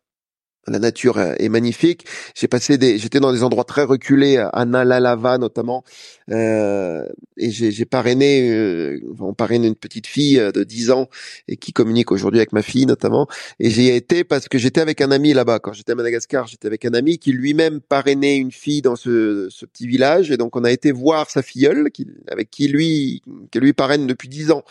[0.69, 2.07] la nature est magnifique.
[2.35, 5.85] J'ai passé des, j'étais dans des endroits très reculés, à Nalalava notamment,
[6.31, 7.07] euh,
[7.37, 11.09] et j'ai parrainé, euh, on parraine une petite fille euh, de 10 ans
[11.47, 13.29] et qui communique aujourd'hui avec ma fille notamment.
[13.61, 15.59] Et j'y ai été parce que j'étais avec un ami là-bas.
[15.61, 19.49] Quand j'étais à Madagascar, j'étais avec un ami qui lui-même parrainait une fille dans ce,
[19.51, 23.23] ce, petit village, et donc on a été voir sa filleule, qui, avec qui lui,
[23.51, 24.65] qui lui parraine depuis 10 ans,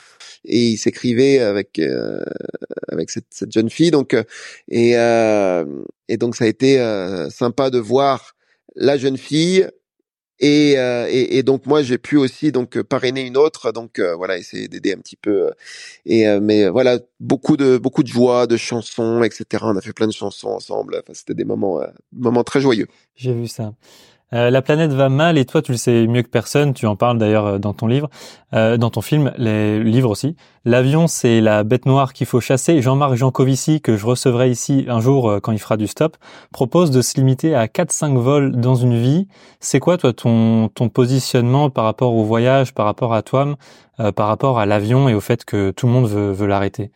[0.45, 2.23] et il s'écrivait avec euh,
[2.89, 3.91] avec cette, cette, jeune fille.
[3.91, 4.15] Donc
[4.69, 5.65] et euh,
[6.07, 8.33] et donc ça a été euh, sympa de voir
[8.75, 9.67] la jeune fille
[10.39, 14.15] et, euh, et, et, donc moi j'ai pu aussi donc parrainer une autre donc euh,
[14.15, 15.51] voilà essayer d'aider un petit peu
[16.05, 20.07] et mais voilà beaucoup de beaucoup de joie de chansons etc on a fait plein
[20.07, 20.97] de chansons ensemble.
[21.01, 21.81] Enfin, c'était des moments
[22.11, 22.87] moments très joyeux.
[23.15, 23.73] J'ai vu ça
[24.33, 26.95] euh, la planète va mal et toi tu le sais mieux que personne, tu en
[26.95, 28.09] parles d'ailleurs euh, dans ton livre,
[28.53, 30.35] euh, dans ton film, les livres aussi.
[30.65, 32.81] L'avion c'est la bête noire qu'il faut chasser.
[32.81, 36.17] Jean-Marc Jancovici, que je recevrai ici un jour euh, quand il fera du stop,
[36.51, 39.27] propose de se limiter à 4-5 vols dans une vie.
[39.59, 43.55] C'est quoi toi ton, ton positionnement par rapport au voyage, par rapport à toi,
[44.15, 46.91] par rapport à l'avion et au fait que tout le monde veut, veut l'arrêter?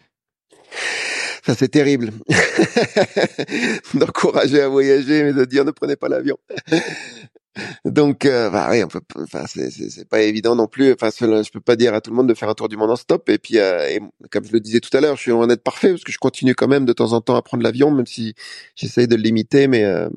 [1.46, 2.12] Ça c'est terrible.
[3.94, 6.38] D'encourager à voyager mais de dire ne prenez pas l'avion.
[7.86, 10.94] Donc euh, bah oui on peut enfin c'est pas évident non plus.
[10.94, 12.92] Enfin je peux pas dire à tout le monde de faire un tour du monde
[12.92, 13.28] en stop.
[13.30, 15.90] Et puis euh, comme je le disais tout à l'heure je suis loin d'être parfait
[15.90, 18.36] parce que je continue quand même de temps en temps à prendre l'avion même si
[18.76, 20.10] j'essaye de le limiter mais euh,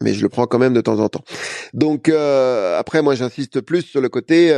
[0.00, 1.24] mais je le prends quand même de temps en temps.
[1.74, 4.50] Donc euh, après, moi, j'insiste plus sur le côté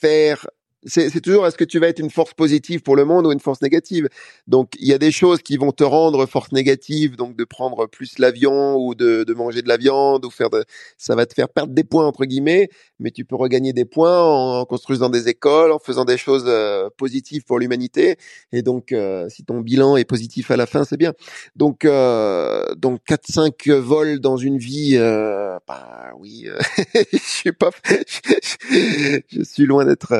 [0.00, 0.46] faire
[0.86, 3.40] c'est toujours est-ce que tu vas être une force positive pour le monde ou une
[3.40, 4.08] force négative?
[4.46, 7.86] Donc il y a des choses qui vont te rendre force négative, donc de prendre
[7.86, 10.64] plus l'avion ou de, de, manger de la viande ou faire de,
[10.96, 14.22] ça va te faire perdre des points entre guillemets, mais tu peux regagner des points
[14.22, 18.16] en, construisant des écoles, en faisant des choses euh, positives pour l'humanité.
[18.52, 21.12] Et donc euh, si ton bilan est positif à la fin, c'est bien.
[21.56, 26.48] Donc euh, donc quatre cinq vols dans une vie, bah oui,
[27.12, 27.70] je suis pas,
[28.70, 30.14] je suis loin d'être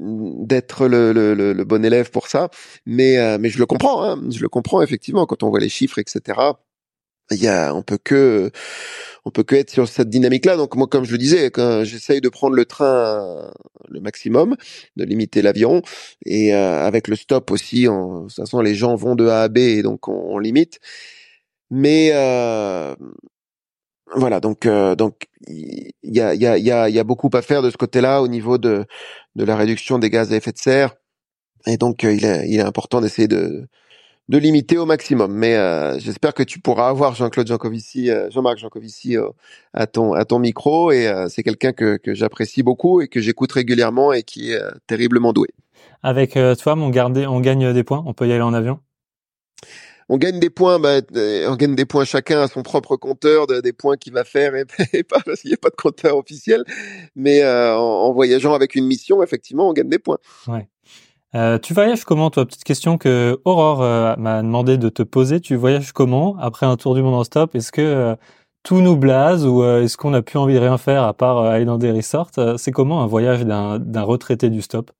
[0.00, 2.50] d'être le, le, le, bon élève pour ça,
[2.84, 5.68] mais euh, mais je le comprends, hein, je le comprends effectivement quand on voit les
[5.70, 6.38] chiffres, etc.
[7.30, 8.50] Il y a, on peut que
[9.24, 10.56] on peut que être sur cette dynamique-là.
[10.56, 11.50] Donc moi, comme je le disais,
[11.84, 13.50] j'essaye de prendre le train
[13.88, 14.56] le maximum,
[14.96, 15.82] de limiter l'avion,
[16.24, 19.42] et euh, avec le stop aussi, en, de toute façon les gens vont de A
[19.42, 20.80] à B et donc on, on limite.
[21.70, 22.94] Mais euh,
[24.14, 27.42] voilà, donc euh, donc il y a, y, a, y, a, y a beaucoup à
[27.42, 28.86] faire de ce côté-là au niveau de,
[29.36, 30.96] de la réduction des gaz à effet de serre.
[31.66, 33.68] Et donc euh, il, est, il est important d'essayer de,
[34.28, 35.32] de limiter au maximum.
[35.32, 39.16] Mais euh, j'espère que tu pourras avoir Jean-Claude Jancovici, Jean-Marc Jancovici
[39.72, 40.90] à ton à ton micro.
[40.90, 45.32] Et c'est quelqu'un que, que j'apprécie beaucoup et que j'écoute régulièrement et qui est terriblement
[45.32, 45.48] doué.
[46.02, 48.02] Avec toi, on, garde, on gagne des points.
[48.06, 48.80] On peut y aller en avion?
[50.08, 53.46] On gagne des points, bah, euh, on gagne des points chacun à son propre compteur,
[53.46, 54.64] de, des points qu'il va faire et,
[55.04, 56.64] pas parce qu'il n'y a pas de compteur officiel.
[57.16, 60.18] Mais euh, en, voyageant avec une mission, effectivement, on gagne des points.
[60.46, 60.68] Ouais.
[61.34, 62.46] Euh, tu voyages comment, toi?
[62.46, 65.40] Petite question que Aurore euh, m'a demandé de te poser.
[65.40, 67.54] Tu voyages comment après un tour du monde en stop?
[67.54, 68.16] Est-ce que
[68.62, 71.64] tout nous blase ou est-ce qu'on n'a plus envie de rien faire à part aller
[71.64, 72.30] dans des resorts?
[72.56, 74.92] C'est comment un voyage d'un retraité du stop?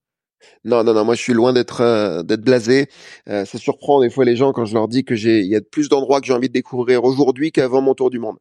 [0.64, 2.88] Non, non, non, moi je suis loin d'être euh, d'être blasé.
[3.28, 5.56] Euh, ça surprend des fois les gens quand je leur dis que j'ai il y
[5.56, 8.36] a plus d'endroits que j'ai envie de découvrir aujourd'hui qu'avant mon tour du monde.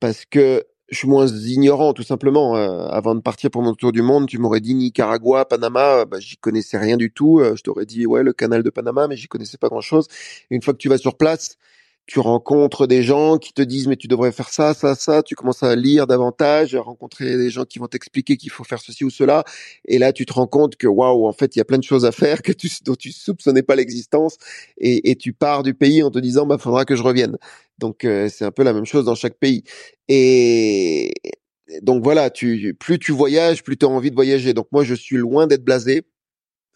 [0.00, 2.56] Parce que je suis moins ignorant tout simplement.
[2.56, 6.18] Euh, avant de partir pour mon tour du monde, tu m'aurais dit Nicaragua, Panama, bah,
[6.20, 7.40] j'y connaissais rien du tout.
[7.54, 10.08] je t'aurais dit ouais le canal de Panama, mais j'y connaissais pas grand chose.
[10.50, 11.56] Une fois que tu vas sur place,
[12.10, 15.22] tu rencontres des gens qui te disent mais tu devrais faire ça, ça, ça.
[15.22, 18.80] Tu commences à lire davantage, à rencontrer des gens qui vont t'expliquer qu'il faut faire
[18.80, 19.44] ceci ou cela.
[19.84, 21.84] Et là, tu te rends compte que waouh, en fait, il y a plein de
[21.84, 24.38] choses à faire que tu, dont tu soupçonnais pas l'existence.
[24.76, 27.36] Et, et, tu pars du pays en te disant bah faudra que je revienne.
[27.78, 29.62] Donc euh, c'est un peu la même chose dans chaque pays.
[30.08, 31.12] Et
[31.80, 34.52] donc voilà, tu, plus tu voyages, plus tu as envie de voyager.
[34.52, 36.02] Donc moi, je suis loin d'être blasé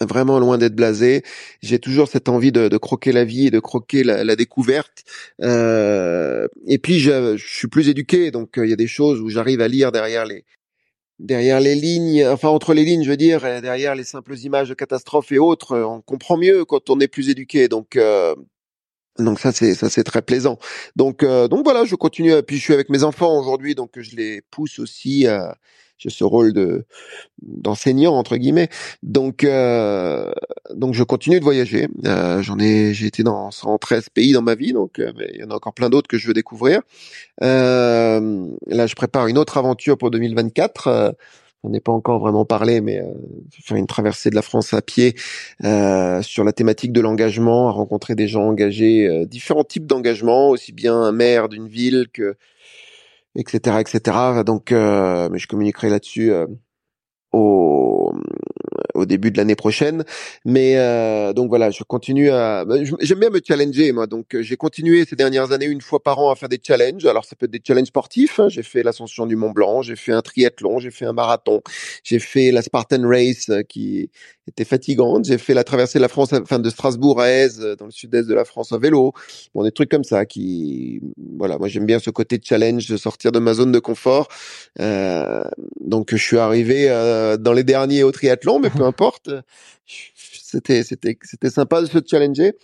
[0.00, 1.22] vraiment loin d'être blasé.
[1.62, 5.04] J'ai toujours cette envie de, de, croquer la vie et de croquer la, la découverte.
[5.42, 9.20] Euh, et puis je, je, suis plus éduqué, donc euh, il y a des choses
[9.20, 10.44] où j'arrive à lire derrière les
[11.20, 14.74] derrière les lignes, enfin entre les lignes, je veux dire, derrière les simples images de
[14.74, 17.68] catastrophes et autres, on comprend mieux quand on est plus éduqué.
[17.68, 18.34] Donc euh,
[19.18, 20.58] donc ça c'est ça c'est très plaisant.
[20.96, 22.42] Donc euh, donc voilà, je continue.
[22.42, 25.56] Puis je suis avec mes enfants aujourd'hui, donc je les pousse aussi à
[25.98, 26.84] j'ai ce rôle de
[27.42, 28.68] d'enseignant entre guillemets.
[29.02, 30.32] Donc euh,
[30.74, 31.88] donc je continue de voyager.
[32.06, 35.44] Euh, j'en ai j'ai été dans 113 pays dans ma vie, donc euh, il y
[35.44, 36.80] en a encore plein d'autres que je veux découvrir.
[37.42, 40.86] Euh, là, je prépare une autre aventure pour 2024.
[40.88, 41.12] Euh,
[41.62, 43.06] on n'est pas encore vraiment parlé, mais euh,
[43.50, 45.16] faire une traversée de la France à pied
[45.62, 50.94] sur la thématique de l'engagement, à rencontrer des gens engagés, différents types d'engagement, aussi bien
[50.94, 52.36] un maire d'une ville que
[53.36, 54.42] etc., etc.
[54.44, 56.46] Donc, euh, mais je communiquerai là-dessus euh,
[57.32, 58.14] au,
[58.94, 60.04] au début de l'année prochaine.
[60.44, 62.64] Mais euh, donc voilà, je continue à.
[62.64, 64.06] Bah, j'aime bien me challenger, moi.
[64.06, 67.04] Donc j'ai continué ces dernières années une fois par an à faire des challenges.
[67.06, 68.38] Alors ça peut être des challenges sportifs.
[68.38, 68.48] Hein.
[68.48, 71.62] J'ai fait l'ascension du Mont Blanc, j'ai fait un triathlon, j'ai fait un marathon,
[72.04, 74.10] j'ai fait la Spartan Race qui
[74.48, 75.24] était fatigante.
[75.24, 78.28] J'ai fait la traversée de la France, enfin de Strasbourg à Aise, dans le sud-est
[78.28, 79.12] de la France en vélo.
[79.54, 81.00] Bon, des trucs comme ça qui,
[81.36, 84.28] voilà, moi j'aime bien ce côté challenge, de sortir de ma zone de confort.
[84.80, 85.44] Euh,
[85.80, 89.30] donc je suis arrivé euh, dans les derniers au triathlon, mais peu importe.
[89.86, 92.54] C'était c'était c'était sympa de se challenger.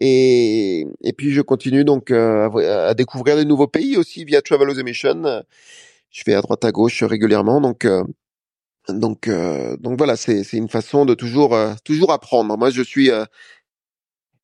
[0.00, 4.42] Et et puis je continue donc euh, à, à découvrir de nouveaux pays aussi via
[4.42, 5.42] Travel Emission.
[6.10, 8.02] Je vais à droite à gauche régulièrement, donc euh,
[8.88, 12.56] donc, euh, donc voilà, c'est c'est une façon de toujours euh, toujours apprendre.
[12.56, 13.24] Moi, je suis euh,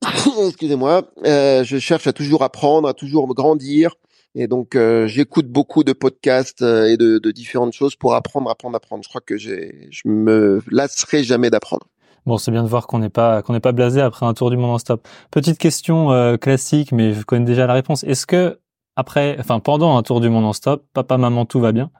[0.47, 3.95] excusez-moi, je cherche à toujours apprendre, à toujours grandir,
[4.35, 9.03] et donc j'écoute beaucoup de podcasts et de, de, différentes choses pour apprendre, apprendre, apprendre.
[9.03, 11.87] Je crois que je me lasserai jamais d'apprendre.
[12.25, 14.49] Bon, c'est bien de voir qu'on n'est pas qu'on n'est pas blasé après un tour
[14.49, 15.07] du monde en stop.
[15.31, 18.03] Petite question classique, mais je connais déjà la réponse.
[18.03, 18.59] Est-ce que
[18.95, 21.91] après, enfin pendant un tour du monde en stop, papa, maman, tout va bien?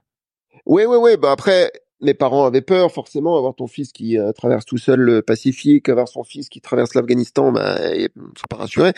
[0.65, 1.17] Oui, oui, oui.
[1.17, 1.71] Bah après,
[2.03, 5.89] mes parents avaient peur forcément avoir ton fils qui euh, traverse tout seul le Pacifique,
[5.89, 8.93] avoir son fils qui traverse l'Afghanistan, bah, ils sont pas rassurés.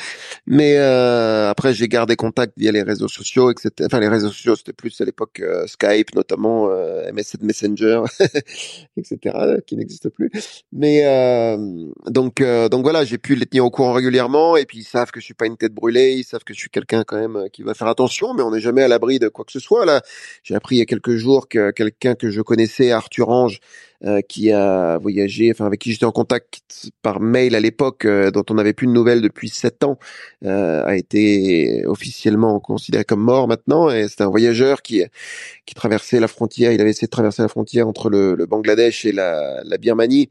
[0.47, 3.71] Mais euh, après, j'ai gardé contact via les réseaux sociaux, etc.
[3.81, 6.67] Enfin, les réseaux sociaux, c'était plus à l'époque euh, Skype, notamment
[7.13, 8.01] MSN Messenger,
[8.97, 9.35] etc.,
[9.67, 10.31] qui n'existe plus.
[10.71, 11.03] Mais
[12.07, 15.19] donc, donc voilà, j'ai pu les tenir au courant régulièrement, et puis ils savent que
[15.19, 17.61] je suis pas une tête brûlée, ils savent que je suis quelqu'un quand même qui
[17.61, 19.85] va faire attention, mais on n'est jamais à l'abri de quoi que ce soit.
[19.85, 20.01] Là,
[20.43, 23.59] j'ai appris il y a quelques jours que quelqu'un que je connaissais Arthur Ange,
[24.03, 28.29] euh, qui a voyagé, enfin avec qui j'étais en contact par mail à l'époque, euh,
[28.29, 29.97] dont on n'avait plus de nouvelles depuis sept ans,
[30.43, 33.89] euh, a été officiellement considéré comme mort maintenant.
[33.89, 35.03] Et c'était un voyageur qui
[35.65, 36.71] qui traversait la frontière.
[36.71, 40.29] Il avait essayé de traverser la frontière entre le, Bangladesh et la Birmanie.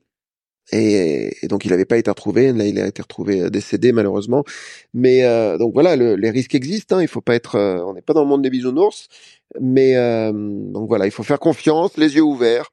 [0.73, 2.53] Et, donc il n'avait pas été retrouvé.
[2.53, 4.45] Là, il a été retrouvé décédé malheureusement.
[4.93, 6.97] Mais euh, donc voilà, le, les risques existent.
[6.97, 9.09] Hein, il faut pas être, on n'est pas dans le monde des bisounours.
[9.61, 12.71] Mais euh, donc voilà, il faut faire confiance, les yeux ouverts.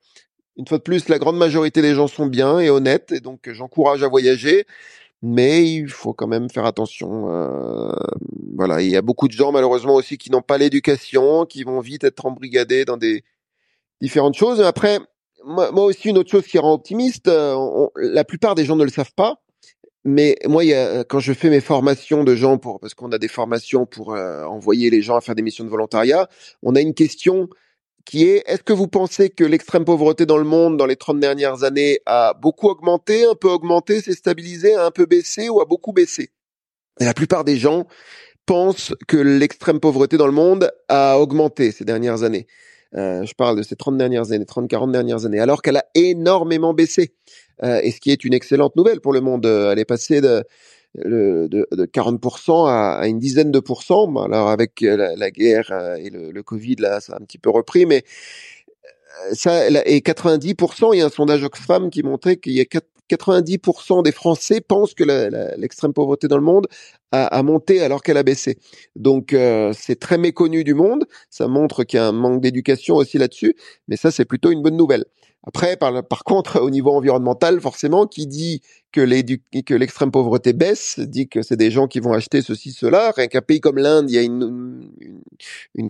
[0.57, 3.49] Une fois de plus, la grande majorité des gens sont bien et honnêtes, et donc
[3.51, 4.65] j'encourage à voyager,
[5.21, 7.31] mais il faut quand même faire attention.
[7.31, 7.93] Euh,
[8.55, 11.79] voilà, il y a beaucoup de gens malheureusement aussi qui n'ont pas l'éducation, qui vont
[11.79, 13.23] vite être embrigadés dans des
[14.01, 14.61] différentes choses.
[14.61, 14.99] Après,
[15.45, 18.75] moi, moi aussi, une autre chose qui rend optimiste, euh, on, la plupart des gens
[18.75, 19.41] ne le savent pas,
[20.03, 23.17] mais moi, y a, quand je fais mes formations de gens pour, parce qu'on a
[23.17, 26.27] des formations pour euh, envoyer les gens à faire des missions de volontariat,
[26.63, 27.49] on a une question
[28.05, 31.19] qui est est-ce que vous pensez que l'extrême pauvreté dans le monde dans les 30
[31.19, 35.61] dernières années a beaucoup augmenté, un peu augmenté, s'est stabilisé, a un peu baissé ou
[35.61, 36.31] a beaucoup baissé?
[36.99, 37.85] Et la plupart des gens
[38.47, 42.47] pensent que l'extrême pauvreté dans le monde a augmenté ces dernières années.
[42.95, 46.73] Euh, je parle de ces 30 dernières années, 30-40 dernières années, alors qu'elle a énormément
[46.73, 47.13] baissé.
[47.63, 49.45] Euh, et ce qui est une excellente nouvelle pour le monde.
[49.45, 50.43] Elle est passée de,
[50.95, 54.13] de, de 40% à, à, une dizaine de pourcents.
[54.17, 57.37] Alors avec la, la guerre euh, et le, le, Covid, là, ça a un petit
[57.37, 58.03] peu repris, mais
[59.29, 62.65] euh, ça, et 90%, il y a un sondage Oxfam qui montrait qu'il y a
[63.15, 65.03] 90% des Français pensent que
[65.57, 66.67] l'extrême pauvreté dans le monde
[67.11, 68.57] a, monté alors qu'elle a baissé.
[68.95, 71.05] Donc euh, c'est très méconnu du monde.
[71.29, 73.55] Ça montre qu'il y a un manque d'éducation aussi là-dessus,
[73.87, 75.05] mais ça c'est plutôt une bonne nouvelle.
[75.43, 78.61] Après, par, contre, au niveau environnemental, forcément, qui dit
[78.91, 79.01] que
[79.73, 83.11] l'extrême pauvreté baisse, dit que c'est des gens qui vont acheter ceci, cela.
[83.15, 84.91] Rien qu'un pays comme l'Inde, il y a une,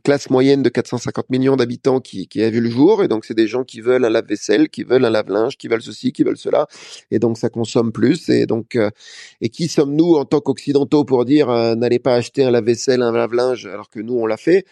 [0.04, 3.34] classe moyenne de 450 millions d'habitants qui, qui a vu le jour, et donc c'est
[3.34, 6.38] des gens qui veulent un lave-vaisselle, qui veulent un lave-linge, qui veulent ceci, qui veulent
[6.38, 6.68] cela,
[7.12, 8.30] et donc ça consomme plus.
[8.30, 8.90] Et donc, euh,
[9.42, 13.12] et qui sommes-nous en tant qu'occidentaux pour dire euh, n'allez pas acheter un lave-vaisselle, un
[13.12, 14.66] lave-linge, alors que nous on l'a fait?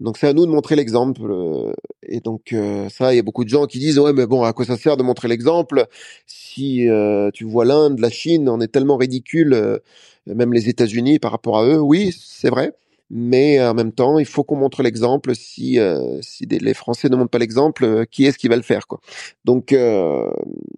[0.00, 1.22] Donc c'est à nous de montrer l'exemple.
[1.30, 1.72] Euh,
[2.02, 4.42] et donc euh, ça, il y a beaucoup de gens qui disent ouais mais bon
[4.42, 5.86] à quoi ça sert de montrer l'exemple
[6.26, 9.80] si euh, tu vois l'Inde, la Chine, on est tellement ridicule,
[10.26, 11.80] même les États-Unis par rapport à eux?
[11.80, 12.72] Oui, c'est vrai
[13.08, 15.34] mais en même temps, il faut qu'on montre l'exemple.
[15.34, 18.62] Si euh, si les Français ne montrent pas l'exemple, euh, qui est-ce qui va le
[18.62, 18.82] faire
[19.44, 20.28] Donc euh,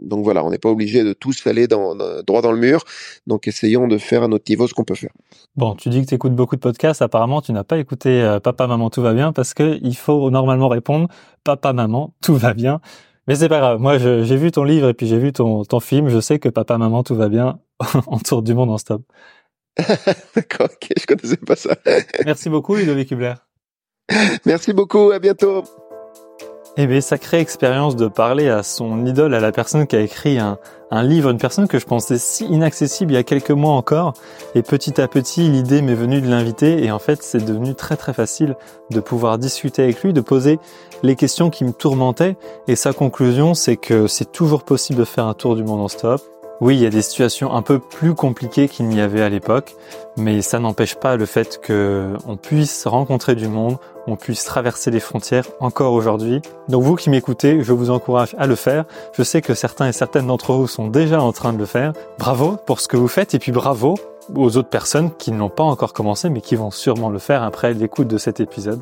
[0.00, 1.94] donc voilà, on n'est pas obligé de tous aller dans,
[2.26, 2.84] droit dans le mur.
[3.26, 5.12] Donc essayons de faire à notre niveau ce qu'on peut faire.
[5.56, 7.00] Bon, tu dis que tu écoutes beaucoup de podcasts.
[7.00, 10.68] Apparemment, tu n'as pas écouté Papa Maman tout va bien parce que il faut normalement
[10.68, 11.08] répondre
[11.44, 12.80] Papa Maman tout va bien.
[13.26, 13.80] Mais c'est pas grave.
[13.80, 16.08] Moi, j'ai vu ton livre et puis j'ai vu ton film.
[16.08, 17.58] Je sais que Papa Maman tout va bien
[18.06, 19.02] en du monde en stop.
[20.34, 21.76] D'accord, ok, je connaissais pas ça.
[22.24, 23.34] Merci beaucoup, Ludovic Hubler.
[24.44, 25.64] Merci beaucoup, à bientôt.
[26.80, 30.38] Eh bien, sacrée expérience de parler à son idole, à la personne qui a écrit
[30.38, 30.58] un,
[30.92, 34.14] un livre, une personne que je pensais si inaccessible il y a quelques mois encore.
[34.54, 37.96] Et petit à petit, l'idée m'est venue de l'inviter et en fait, c'est devenu très
[37.96, 38.54] très facile
[38.90, 40.60] de pouvoir discuter avec lui, de poser
[41.02, 42.36] les questions qui me tourmentaient.
[42.68, 45.88] Et sa conclusion, c'est que c'est toujours possible de faire un tour du monde en
[45.88, 46.22] stop
[46.60, 49.76] oui, il y a des situations un peu plus compliquées qu'il n'y avait à l'époque,
[50.16, 53.76] mais ça n'empêche pas le fait qu'on puisse rencontrer du monde,
[54.08, 56.42] on puisse traverser les frontières encore aujourd'hui.
[56.68, 58.86] Donc vous qui m'écoutez, je vous encourage à le faire.
[59.12, 61.92] Je sais que certains et certaines d'entre vous sont déjà en train de le faire.
[62.18, 63.94] Bravo pour ce que vous faites et puis bravo
[64.34, 67.72] aux autres personnes qui n'ont pas encore commencé mais qui vont sûrement le faire après
[67.72, 68.80] l'écoute de cet épisode.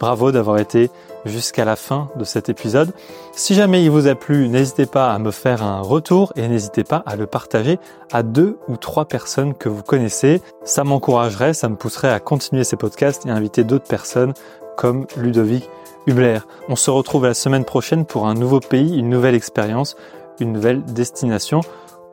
[0.00, 0.90] Bravo d'avoir été
[1.26, 2.92] jusqu'à la fin de cet épisode.
[3.32, 6.84] Si jamais il vous a plu, n'hésitez pas à me faire un retour et n'hésitez
[6.84, 7.78] pas à le partager
[8.10, 10.40] à deux ou trois personnes que vous connaissez.
[10.64, 14.32] Ça m'encouragerait, ça me pousserait à continuer ces podcasts et à inviter d'autres personnes
[14.76, 15.68] comme Ludovic
[16.06, 16.38] Hubler.
[16.68, 19.96] On se retrouve la semaine prochaine pour un nouveau pays, une nouvelle expérience,
[20.40, 21.60] une nouvelle destination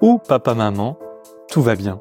[0.01, 0.97] où papa maman,
[1.49, 1.99] tout va bien.